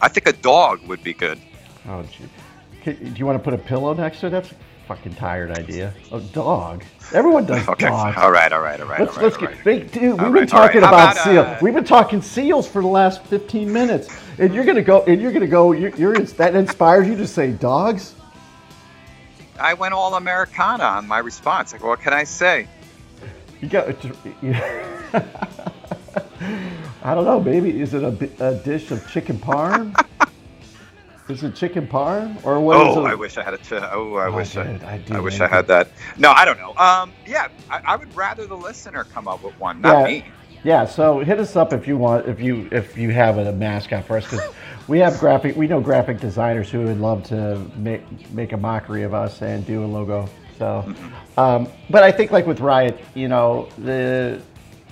I 0.00 0.08
think 0.08 0.26
a 0.26 0.32
dog 0.32 0.80
would 0.88 1.02
be 1.04 1.12
good. 1.12 1.38
Oh, 1.86 2.02
gee. 2.04 2.24
Do 2.84 2.96
you 3.16 3.26
want 3.26 3.38
to 3.38 3.42
put 3.44 3.54
a 3.54 3.58
pillow 3.58 3.92
next 3.94 4.20
to 4.20 4.26
it? 4.28 4.30
That's 4.30 4.50
a 4.52 4.54
fucking 4.86 5.14
tired 5.14 5.50
idea. 5.50 5.92
A 6.12 6.20
dog. 6.20 6.84
Everyone 7.12 7.44
does 7.46 7.66
Okay. 7.70 7.86
dogs. 7.86 8.16
All 8.18 8.30
right. 8.30 8.52
All 8.52 8.60
right. 8.60 8.80
All 8.80 8.86
right. 8.86 9.00
Let's, 9.00 9.16
all 9.16 9.22
right, 9.22 9.22
let's 9.24 9.36
all 9.36 9.40
get, 9.42 9.50
right. 9.56 9.64
big 9.64 9.90
dude. 9.90 10.02
We've 10.02 10.12
All 10.12 10.24
been 10.26 10.32
right, 10.34 10.48
talking 10.48 10.78
about, 10.78 11.12
about, 11.12 11.24
seals. 11.24 11.46
uh, 11.46 11.58
We've 11.62 11.74
been 11.74 11.84
talking 11.84 12.22
seals 12.22 12.68
for 12.68 12.80
the 12.82 12.88
last 12.88 13.24
15 13.24 13.70
minutes, 13.72 14.08
and 14.38 14.54
you're 14.54 14.64
gonna 14.64 14.82
go. 14.82 15.02
And 15.04 15.20
you're 15.20 15.32
gonna 15.32 15.46
go. 15.46 15.72
You're, 15.72 15.94
you're 15.96 16.18
that 16.22 16.54
inspires 16.54 17.06
you 17.08 17.16
to 17.16 17.26
say 17.26 17.52
dogs. 17.52 18.14
I 19.60 19.74
went 19.74 19.92
all 19.92 20.14
Americana 20.14 20.84
on 20.84 21.08
my 21.08 21.18
response. 21.18 21.72
Like, 21.72 21.82
what 21.82 22.00
can 22.00 22.12
I 22.12 22.24
say? 22.24 22.68
You 23.60 23.68
got. 23.68 24.04
You, 24.04 24.54
I 27.02 27.14
don't 27.14 27.24
know. 27.24 27.40
Maybe 27.40 27.80
is 27.80 27.94
it 27.94 28.02
a, 28.02 28.30
a 28.46 28.54
dish 28.56 28.90
of 28.90 29.06
chicken 29.10 29.38
parm? 29.38 29.94
is 31.28 31.42
it 31.42 31.54
chicken 31.54 31.86
parm 31.86 32.42
or 32.44 32.60
what? 32.60 32.76
Oh, 32.76 33.04
it? 33.06 33.10
I 33.10 33.14
wish 33.14 33.36
I 33.38 33.42
had 33.42 33.54
a. 33.54 33.58
Ch- 33.58 33.72
oh, 33.72 34.14
I 34.16 34.28
Oh, 34.28 34.36
wish 34.36 34.56
I. 34.56 34.62
I 34.62 35.02
I 35.16 35.20
wish. 35.20 35.40
I 35.40 35.46
had 35.48 35.66
that. 35.68 35.88
No, 36.16 36.32
I 36.32 36.44
don't 36.44 36.58
know. 36.58 36.74
Um, 36.76 37.12
yeah, 37.26 37.48
I, 37.70 37.80
I 37.86 37.96
would 37.96 38.14
rather 38.16 38.46
the 38.46 38.56
listener 38.56 39.04
come 39.04 39.28
up 39.28 39.42
with 39.42 39.58
one, 39.58 39.80
not 39.80 40.00
Yeah. 40.00 40.06
me. 40.06 40.24
Yeah, 40.64 40.86
so 40.86 41.20
hit 41.20 41.38
us 41.38 41.54
up 41.54 41.72
if 41.72 41.86
you 41.86 41.96
want 41.96 42.26
if 42.26 42.40
you 42.40 42.68
if 42.72 42.98
you 42.98 43.10
have 43.10 43.38
a 43.38 43.52
mascot 43.52 44.04
for 44.04 44.16
us 44.16 44.24
because 44.24 44.42
we 44.88 44.98
have 44.98 45.16
graphic 45.20 45.54
we 45.54 45.68
know 45.68 45.80
graphic 45.80 46.18
designers 46.18 46.68
who 46.68 46.82
would 46.82 46.98
love 47.00 47.22
to 47.24 47.64
make 47.76 48.02
make 48.32 48.52
a 48.52 48.56
mockery 48.56 49.04
of 49.04 49.14
us 49.14 49.40
and 49.40 49.64
do 49.64 49.84
a 49.84 49.86
logo. 49.86 50.28
So, 50.58 50.92
um, 51.36 51.68
but 51.90 52.02
I 52.02 52.10
think 52.10 52.32
like 52.32 52.44
with 52.46 52.58
Riot, 52.58 52.98
you 53.14 53.28
know 53.28 53.68
the 53.78 54.42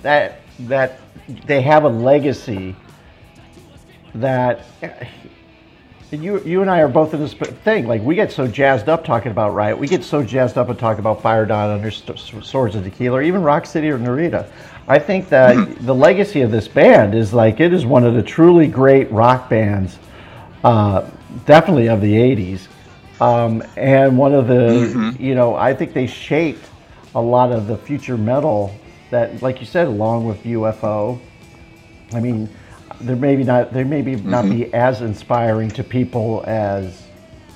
that 0.03 0.39
that 0.61 1.01
they 1.45 1.61
have 1.61 1.83
a 1.83 1.89
legacy 1.89 2.73
that 4.15 4.65
you 6.11 6.41
you 6.43 6.61
and 6.61 6.69
I 6.69 6.79
are 6.79 6.87
both 6.87 7.13
in 7.13 7.19
this 7.19 7.33
thing. 7.33 7.87
Like 7.87 8.01
we 8.01 8.15
get 8.15 8.31
so 8.31 8.47
jazzed 8.47 8.87
up 8.87 9.03
talking 9.03 9.31
about 9.31 9.53
Riot. 9.53 9.77
We 9.77 9.87
get 9.87 10.03
so 10.03 10.23
jazzed 10.23 10.57
up 10.57 10.69
and 10.69 10.79
talking 10.79 10.99
about 10.99 11.21
Fire 11.21 11.45
Down 11.45 11.69
under 11.69 11.91
Swords 11.91 12.75
of 12.75 12.83
Tequila, 12.83 13.17
or 13.17 13.21
even 13.21 13.41
Rock 13.41 13.65
City 13.65 13.89
or 13.89 13.99
Narita. 13.99 14.49
I 14.87 14.99
think 14.99 15.29
that 15.29 15.79
the 15.81 15.93
legacy 15.93 16.41
of 16.41 16.51
this 16.51 16.67
band 16.67 17.13
is 17.13 17.33
like 17.33 17.59
it 17.59 17.73
is 17.73 17.85
one 17.85 18.05
of 18.05 18.13
the 18.13 18.23
truly 18.23 18.67
great 18.67 19.11
rock 19.11 19.49
bands, 19.49 19.99
uh, 20.63 21.09
definitely 21.45 21.89
of 21.89 21.99
the 22.01 22.13
'80s, 22.13 22.67
um, 23.21 23.61
and 23.75 24.17
one 24.17 24.33
of 24.33 24.47
the 24.47 25.15
you 25.19 25.35
know 25.35 25.55
I 25.55 25.73
think 25.73 25.93
they 25.93 26.07
shaped 26.07 26.65
a 27.15 27.21
lot 27.21 27.51
of 27.51 27.67
the 27.67 27.77
future 27.77 28.17
metal 28.17 28.73
that, 29.09 29.41
like 29.41 29.59
you 29.59 29.65
said, 29.65 29.87
along 29.87 30.25
with 30.25 30.43
UFO. 30.43 31.19
I 32.13 32.19
mean, 32.19 32.49
there 33.01 33.15
maybe 33.15 33.43
not 33.43 33.73
they 33.73 33.83
maybe 33.83 34.15
not 34.15 34.49
be 34.49 34.73
as 34.73 35.01
inspiring 35.01 35.69
to 35.71 35.83
people 35.83 36.43
as 36.47 37.03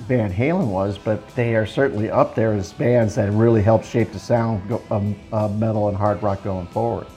Van 0.07 0.31
Halen 0.31 0.67
was, 0.67 0.97
but 0.97 1.27
they 1.35 1.55
are 1.55 1.65
certainly 1.65 2.09
up 2.09 2.35
there 2.35 2.53
as 2.53 2.73
bands 2.73 3.15
that 3.15 3.31
really 3.31 3.61
helped 3.61 3.85
shape 3.85 4.11
the 4.11 4.19
sound 4.19 4.71
of 4.71 4.91
um, 4.91 5.15
uh, 5.31 5.47
metal 5.47 5.87
and 5.87 5.97
hard 5.97 6.21
rock 6.23 6.43
going 6.43 6.67
forward. 6.67 7.07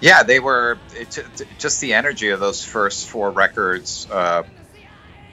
Yeah, 0.00 0.22
they 0.22 0.40
were 0.40 0.78
it, 0.94 1.10
ju- 1.10 1.44
just 1.58 1.80
the 1.80 1.94
energy 1.94 2.30
of 2.30 2.40
those 2.40 2.64
first 2.64 3.08
four 3.08 3.30
records. 3.30 4.06
Uh, 4.10 4.42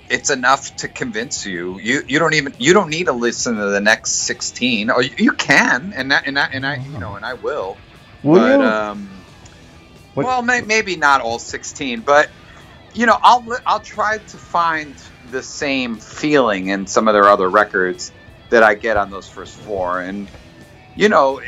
it's 0.09 0.29
enough 0.29 0.75
to 0.77 0.87
convince 0.87 1.45
you. 1.45 1.79
You 1.79 2.01
you 2.07 2.19
don't 2.19 2.33
even 2.33 2.53
you 2.57 2.73
don't 2.73 2.89
need 2.89 3.05
to 3.05 3.13
listen 3.13 3.55
to 3.55 3.65
the 3.65 3.81
next 3.81 4.11
sixteen. 4.11 4.89
Or 4.89 5.01
you, 5.01 5.11
you 5.17 5.31
can, 5.33 5.93
and 5.95 6.11
that, 6.11 6.27
and 6.27 6.37
I, 6.37 6.49
and 6.51 6.65
I 6.65 6.77
you 6.77 6.99
know 6.99 7.15
and 7.15 7.25
I 7.25 7.33
will. 7.35 7.77
Will 8.23 8.39
but, 8.39 8.59
you? 8.59 8.65
Um, 8.65 9.10
What- 10.13 10.25
well, 10.27 10.43
may, 10.43 10.61
maybe 10.61 10.97
not 10.97 11.21
all 11.21 11.39
sixteen, 11.39 12.01
but 12.01 12.33
you 12.93 13.05
know 13.07 13.17
I'll 13.21 13.47
I'll 13.65 13.81
try 13.81 14.19
to 14.19 14.37
find 14.39 15.01
the 15.23 15.43
same 15.43 15.99
feeling 15.99 16.67
in 16.69 16.87
some 16.87 17.07
of 17.09 17.13
their 17.15 17.29
other 17.29 17.49
records 17.49 18.13
that 18.49 18.63
I 18.63 18.75
get 18.75 18.97
on 18.97 19.09
those 19.11 19.29
first 19.29 19.55
four, 19.57 20.01
and 20.01 20.31
you 20.95 21.09
know 21.09 21.41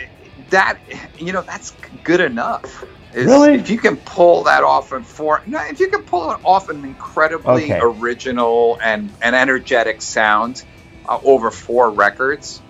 that 0.49 0.81
you 1.17 1.33
know 1.33 1.43
that's 1.47 1.71
good 2.03 2.21
enough. 2.21 2.83
Is 3.13 3.27
Really? 3.27 3.55
If 3.55 3.69
you 3.69 3.79
can 3.79 3.97
pull 3.97 4.43
that 4.45 4.63
off 4.63 4.93
in 4.93 5.03
four, 5.03 5.41
no, 5.47 5.59
if 5.69 5.79
you 5.79 5.89
can 5.89 6.03
pull 6.05 6.31
it 6.31 6.39
off 6.43 6.69
an 6.69 6.85
incredibly 6.85 7.65
Okay. 7.65 7.79
original 7.81 8.79
and 8.83 9.15
and 9.21 9.35
energetic 9.35 10.01
sound 10.01 10.63
uh, 11.07 11.19
over 11.23 11.51
four 11.51 11.93
records, 11.93 12.63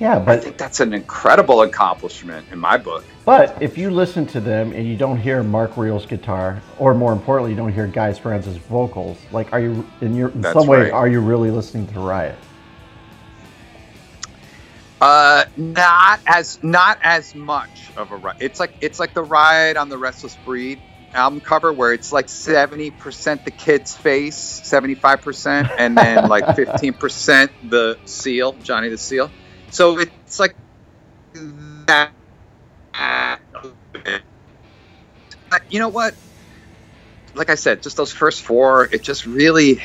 Yeah, 0.00 0.18
but 0.20 0.38
I 0.38 0.42
think 0.42 0.58
that's 0.58 0.80
an 0.80 0.94
incredible 0.94 1.62
accomplishment 1.62 2.48
in 2.50 2.60
my 2.60 2.78
book. 2.78 3.13
But 3.24 3.62
if 3.62 3.78
you 3.78 3.90
listen 3.90 4.26
to 4.28 4.40
them 4.40 4.72
and 4.72 4.86
you 4.86 4.96
don't 4.96 5.18
hear 5.18 5.42
Mark 5.42 5.76
Reale's 5.76 6.06
guitar, 6.06 6.62
or 6.78 6.94
more 6.94 7.12
importantly, 7.12 7.52
you 7.52 7.56
don't 7.56 7.72
hear 7.72 7.86
Guy 7.86 8.12
Speranza's 8.12 8.58
vocals, 8.58 9.18
like 9.32 9.52
are 9.52 9.60
you 9.60 9.86
in 10.02 10.14
your 10.14 10.30
in 10.30 10.42
That's 10.42 10.52
some 10.52 10.66
way 10.66 10.82
right. 10.82 10.92
are 10.92 11.08
you 11.08 11.20
really 11.20 11.50
listening 11.50 11.86
to 11.88 12.00
Riot? 12.00 12.38
Uh, 15.00 15.44
not 15.56 16.20
as 16.26 16.62
not 16.62 16.98
as 17.02 17.34
much 17.34 17.92
of 17.96 18.10
a 18.10 18.16
riot. 18.16 18.38
It's 18.40 18.60
like 18.60 18.74
it's 18.80 18.98
like 18.98 19.14
the 19.14 19.22
ride 19.22 19.76
on 19.76 19.88
the 19.90 19.98
Restless 19.98 20.36
Breed 20.36 20.80
album 21.12 21.40
cover 21.40 21.72
where 21.72 21.92
it's 21.92 22.12
like 22.12 22.28
seventy 22.28 22.90
percent 22.90 23.44
the 23.44 23.50
kid's 23.50 23.94
face, 23.94 24.36
seventy 24.36 24.94
five 24.94 25.20
percent, 25.22 25.68
and 25.78 25.96
then 25.96 26.28
like 26.28 26.56
fifteen 26.56 26.94
percent 26.94 27.52
the 27.70 27.98
seal, 28.06 28.52
Johnny 28.62 28.88
the 28.88 28.98
Seal. 28.98 29.30
So 29.70 29.98
it's 29.98 30.40
like 30.40 30.56
that. 31.34 32.12
You 35.68 35.80
know 35.80 35.88
what? 35.90 36.16
Like 37.34 37.50
I 37.50 37.56
said, 37.56 37.82
just 37.82 37.96
those 37.96 38.12
first 38.12 38.42
four, 38.42 38.88
it 38.92 39.04
just 39.04 39.26
really 39.26 39.82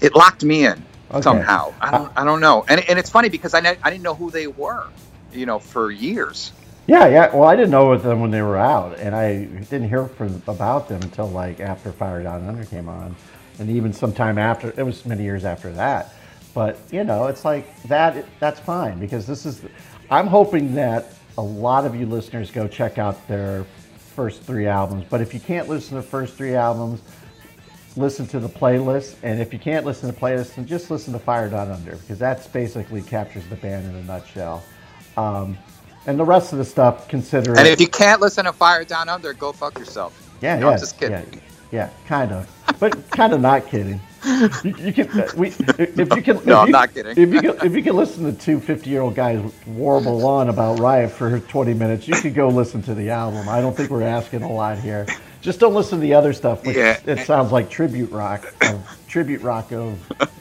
it 0.00 0.14
locked 0.16 0.44
me 0.44 0.66
in 0.66 0.86
Okay. 1.12 1.48
somehow. 1.48 1.74
I 1.80 1.92
don't, 1.92 2.12
uh, 2.12 2.14
I 2.16 2.24
don't 2.24 2.40
know. 2.40 2.64
And, 2.68 2.82
and 2.88 2.98
it's 2.98 3.10
funny 3.10 3.30
because 3.30 3.54
I, 3.54 3.60
I 3.82 3.90
didn't 3.90 4.04
know 4.04 4.14
who 4.16 4.30
they 4.30 4.46
were, 4.46 4.92
you 5.32 5.46
know, 5.46 5.60
for 5.60 5.90
years. 5.90 6.52
Yeah, 6.86 7.08
yeah. 7.08 7.34
Well, 7.34 7.48
I 7.48 7.56
didn't 7.56 7.70
know 7.70 7.96
them 7.96 8.20
when 8.20 8.30
they 8.30 8.42
were 8.42 8.58
out, 8.58 8.98
and 8.98 9.14
I 9.16 9.44
didn't 9.46 9.88
hear 9.88 10.06
from, 10.06 10.42
about 10.48 10.88
them 10.88 11.02
until 11.02 11.28
like 11.30 11.60
after 11.60 11.92
Fire 11.92 12.22
Down 12.22 12.46
Under 12.46 12.66
came 12.66 12.88
on, 12.90 13.16
and 13.58 13.70
even 13.70 13.92
sometime 13.94 14.38
after. 14.38 14.74
It 14.78 14.84
was 14.84 15.06
many 15.06 15.24
years 15.24 15.46
after 15.46 15.72
that. 15.74 16.14
But 16.54 16.78
you 16.92 17.04
know, 17.04 17.28
it's 17.28 17.44
like 17.44 17.82
that. 17.84 18.26
That's 18.38 18.60
fine 18.60 18.98
because 19.00 19.26
this 19.26 19.46
is. 19.46 19.62
I'm 20.10 20.26
hoping 20.26 20.74
that 20.74 21.14
a 21.38 21.42
lot 21.42 21.86
of 21.86 21.94
you 21.94 22.06
listeners 22.06 22.50
go 22.50 22.68
check 22.68 22.98
out 22.98 23.26
their 23.28 23.64
first 24.14 24.42
three 24.42 24.66
albums. 24.66 25.04
But 25.08 25.20
if 25.20 25.32
you 25.32 25.40
can't 25.40 25.68
listen 25.68 25.90
to 25.90 26.02
the 26.02 26.08
first 26.08 26.34
three 26.34 26.54
albums, 26.54 27.00
listen 27.96 28.26
to 28.28 28.40
the 28.40 28.48
playlist. 28.48 29.16
And 29.22 29.40
if 29.40 29.52
you 29.52 29.58
can't 29.58 29.84
listen 29.86 30.08
to 30.08 30.14
the 30.14 30.20
playlist, 30.20 30.56
then 30.56 30.66
just 30.66 30.90
listen 30.90 31.12
to 31.12 31.18
Fire 31.18 31.48
Down 31.48 31.70
Under 31.70 31.96
because 31.96 32.18
that's 32.18 32.46
basically 32.46 33.02
captures 33.02 33.46
the 33.46 33.56
band 33.56 33.88
in 33.88 33.94
a 33.94 34.02
nutshell. 34.02 34.62
Um, 35.16 35.58
and 36.06 36.18
the 36.18 36.24
rest 36.24 36.52
of 36.52 36.58
the 36.58 36.64
stuff, 36.64 37.08
consider 37.08 37.56
And 37.56 37.68
if 37.68 37.80
you 37.80 37.88
can't 37.88 38.20
listen 38.20 38.44
to 38.46 38.52
Fire 38.52 38.84
Down 38.84 39.08
Under, 39.08 39.32
go 39.32 39.52
fuck 39.52 39.78
yourself. 39.78 40.30
yeah, 40.40 40.58
No, 40.58 40.66
yeah, 40.66 40.72
I'm 40.72 40.78
just 40.78 40.98
kidding. 40.98 41.14
Yeah, 41.32 41.40
yeah, 41.70 41.90
kind 42.06 42.32
of, 42.32 42.76
but 42.80 43.10
kind 43.10 43.32
of 43.32 43.40
not 43.40 43.66
kidding. 43.66 44.00
You, 44.24 44.74
you 44.76 44.92
can, 44.92 45.08
uh, 45.20 45.28
we, 45.36 45.48
if 45.78 45.96
you 45.96 46.22
can, 46.22 46.36
if 46.36 46.46
No, 46.46 46.60
I'm 46.60 46.66
you- 46.66 46.72
not 46.72 46.92
kidding. 46.94 47.12
If 47.16 47.32
you 47.32 47.40
can, 47.40 47.66
if 47.66 47.74
you 47.74 47.82
can 47.82 47.96
listen 47.96 48.24
to 48.24 48.32
two 48.38 48.60
50 48.60 48.90
year 48.90 49.00
old 49.02 49.14
guys 49.14 49.40
warble 49.66 50.26
on 50.26 50.48
about 50.48 50.78
Riot 50.78 51.10
for 51.10 51.38
20 51.38 51.74
minutes, 51.74 52.06
you 52.06 52.14
could 52.14 52.34
go 52.34 52.48
listen 52.48 52.82
to 52.82 52.94
the 52.94 53.10
album. 53.10 53.48
I 53.48 53.60
don't 53.60 53.76
think 53.76 53.90
we're 53.90 54.02
asking 54.02 54.42
a 54.42 54.52
lot 54.52 54.78
here. 54.78 55.06
Just 55.40 55.58
don't 55.58 55.72
listen 55.74 55.98
to 55.98 56.02
the 56.02 56.14
other 56.14 56.32
stuff, 56.34 56.66
which 56.66 56.76
Yeah. 56.76 56.98
it 57.06 57.20
sounds 57.26 57.50
like 57.50 57.70
tribute 57.70 58.10
rock, 58.10 58.44
of, 58.62 58.98
tribute 59.08 59.40
rock 59.40 59.72
of 59.72 59.98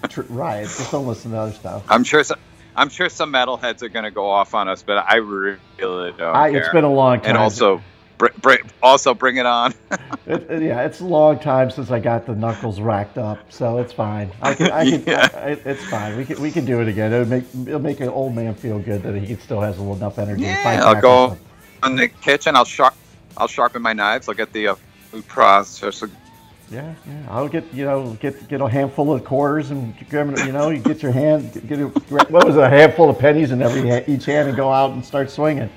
tr- 0.09 0.23
Riot. 0.23 0.65
Just 0.67 0.91
don't 0.91 1.07
listen 1.07 1.31
to 1.31 1.37
other 1.37 1.53
stuff. 1.53 1.83
I'm 1.87 2.03
sure 2.03 2.21
some, 2.25 2.39
I'm 2.75 2.89
sure 2.89 3.07
some 3.07 3.31
metalheads 3.31 3.81
are 3.81 3.87
going 3.89 4.03
to 4.03 4.11
go 4.11 4.29
off 4.29 4.53
on 4.53 4.67
us, 4.67 4.83
but 4.83 4.97
I 4.97 5.15
really 5.15 5.57
don't 5.79 6.21
I, 6.21 6.51
care. 6.51 6.59
it's 6.59 6.69
been 6.69 6.83
a 6.83 6.91
long 6.91 7.19
time. 7.21 7.29
and 7.29 7.37
also, 7.37 7.81
also 8.81 9.13
bring 9.13 9.37
it 9.37 9.45
on. 9.45 9.73
It, 10.27 10.49
it- 10.51 10.61
yeah, 10.61 10.83
it's 10.85 10.99
a 10.99 11.05
long 11.05 11.39
time 11.39 11.71
since 11.71 11.89
I 11.89 11.99
got 11.99 12.27
the 12.27 12.35
knuckles 12.35 12.79
racked 12.79 13.17
up, 13.17 13.39
so 13.51 13.79
it's 13.79 13.91
fine. 13.91 14.29
I 14.43 14.53
can, 14.53 14.71
I 14.71 14.87
can, 14.87 15.03
Yeah. 15.07 15.27
I, 15.33 15.37
it, 15.51 15.61
it's 15.65 15.83
fine. 15.85 16.17
We 16.17 16.25
can, 16.25 16.39
we 16.39 16.51
can 16.51 16.65
do 16.65 16.81
it 16.81 16.87
again. 16.87 17.11
It'll 17.11 17.27
make, 17.27 17.45
it'll 17.65 17.79
make 17.79 17.99
an 17.99 18.09
old 18.09 18.35
man 18.35 18.53
feel 18.53 18.77
good 18.77 19.01
that 19.03 19.15
he 19.15 19.35
still 19.37 19.59
has 19.61 19.77
a 19.77 19.81
little 19.81 19.95
enough 19.95 20.19
energy. 20.19 20.43
yeah, 20.43 20.81
I'll 20.83 21.01
go 21.01 21.35
in 21.83 21.95
the 21.95 22.09
kitchen. 22.09 22.55
I'll 22.55 22.65
sharp, 22.65 22.93
I'll 23.37 23.47
sharpen 23.47 23.81
my 23.81 23.93
knives. 23.93 24.29
I'll 24.29 24.35
get 24.35 24.53
the 24.53 24.67
uh, 24.67 24.75
food 25.09 25.27
processor. 25.27 26.11
Yeah, 26.69 26.93
yeah. 27.07 27.25
I'll 27.31 27.47
get, 27.47 27.73
you 27.73 27.85
know, 27.85 28.15
get 28.19 28.47
get 28.47 28.61
a 28.61 28.69
handful 28.69 29.11
of 29.11 29.23
quarters 29.25 29.71
and 29.71 29.95
grab, 30.09 30.37
you 30.45 30.51
know, 30.51 30.69
you 30.69 30.77
get 30.79 31.01
your 31.01 31.11
hand, 31.11 31.51
get 31.67 31.79
a, 31.79 31.87
what 31.87 32.45
was 32.45 32.55
it, 32.57 32.61
a 32.61 32.69
handful 32.69 33.09
of 33.09 33.17
pennies 33.17 33.49
in 33.49 33.63
every 33.63 33.89
each 34.13 34.25
hand 34.25 34.47
and 34.49 34.55
go 34.55 34.71
out 34.71 34.91
and 34.91 35.03
start 35.03 35.31
swinging. 35.31 35.71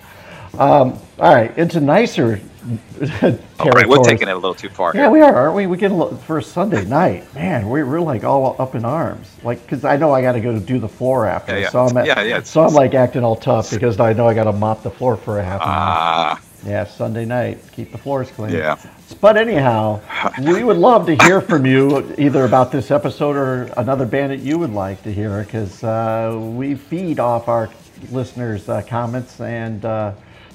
Um, 0.58 0.98
all 1.18 1.34
right, 1.34 1.56
into 1.56 1.80
nicer 1.80 2.40
All 3.58 3.70
right, 3.70 3.88
we're 3.88 4.04
taking 4.04 4.28
it 4.28 4.32
a 4.32 4.34
little 4.36 4.54
too 4.54 4.68
far 4.68 4.92
Yeah, 4.94 5.02
here. 5.02 5.10
we 5.10 5.20
are, 5.20 5.34
aren't 5.34 5.56
we? 5.56 5.66
We 5.66 5.76
get 5.76 5.90
a 5.90 5.94
lo- 5.94 6.14
for 6.14 6.38
a 6.38 6.42
Sunday 6.42 6.84
night, 6.84 7.32
man. 7.34 7.68
We're, 7.68 7.84
we're 7.84 8.00
like 8.00 8.22
all 8.22 8.54
up 8.60 8.76
in 8.76 8.84
arms, 8.84 9.34
like 9.42 9.60
because 9.62 9.84
I 9.84 9.96
know 9.96 10.12
I 10.12 10.22
got 10.22 10.32
to 10.32 10.40
go 10.40 10.52
to 10.52 10.60
do 10.60 10.78
the 10.78 10.88
floor 10.88 11.26
after, 11.26 11.54
Yeah, 11.54 11.60
yeah. 11.62 11.68
so 11.70 11.86
I'm 11.86 11.96
at, 11.96 12.06
Yeah, 12.06 12.22
yeah. 12.22 12.42
so 12.42 12.62
I'm 12.62 12.72
like 12.72 12.94
acting 12.94 13.24
all 13.24 13.34
tough 13.34 13.70
because 13.72 13.98
I 13.98 14.12
know 14.12 14.28
I 14.28 14.34
got 14.34 14.44
to 14.44 14.52
mop 14.52 14.84
the 14.84 14.90
floor 14.90 15.16
for 15.16 15.40
a 15.40 15.44
half 15.44 15.60
an 15.62 15.68
hour. 15.68 15.74
Ah, 15.76 16.40
Yeah, 16.64 16.84
Sunday 16.84 17.24
night, 17.24 17.58
keep 17.72 17.90
the 17.90 17.98
floors 17.98 18.30
clean. 18.30 18.52
yeah. 18.52 18.76
But 19.20 19.36
anyhow, 19.36 20.00
we 20.38 20.62
would 20.62 20.76
love 20.78 21.04
to 21.06 21.16
hear 21.24 21.40
from 21.40 21.66
you 21.66 22.14
either 22.16 22.44
about 22.44 22.70
this 22.70 22.92
episode 22.92 23.34
or 23.34 23.64
another 23.76 24.06
band 24.06 24.30
that 24.30 24.38
you 24.40 24.56
would 24.58 24.72
like 24.72 25.02
to 25.02 25.12
hear 25.12 25.42
because 25.42 25.82
uh, 25.82 26.38
we 26.40 26.76
feed 26.76 27.18
off 27.18 27.48
our 27.48 27.68
listeners' 28.12 28.68
uh, 28.68 28.82
comments 28.82 29.40
and 29.40 29.84
uh, 29.84 30.12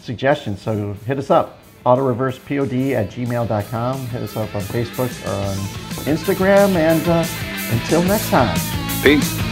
suggestions. 0.07 0.61
So 0.61 0.93
hit 1.05 1.19
us 1.19 1.29
up, 1.29 1.59
autoreversepod 1.85 2.93
at 2.93 3.11
gmail.com. 3.11 4.07
Hit 4.07 4.21
us 4.23 4.35
up 4.35 4.55
on 4.55 4.61
Facebook 4.61 5.11
or 5.27 5.47
on 5.49 5.57
Instagram. 6.05 6.75
And 6.75 7.07
uh, 7.07 7.25
until 7.71 8.01
next 8.03 8.29
time. 8.29 8.57
Peace. 9.03 9.46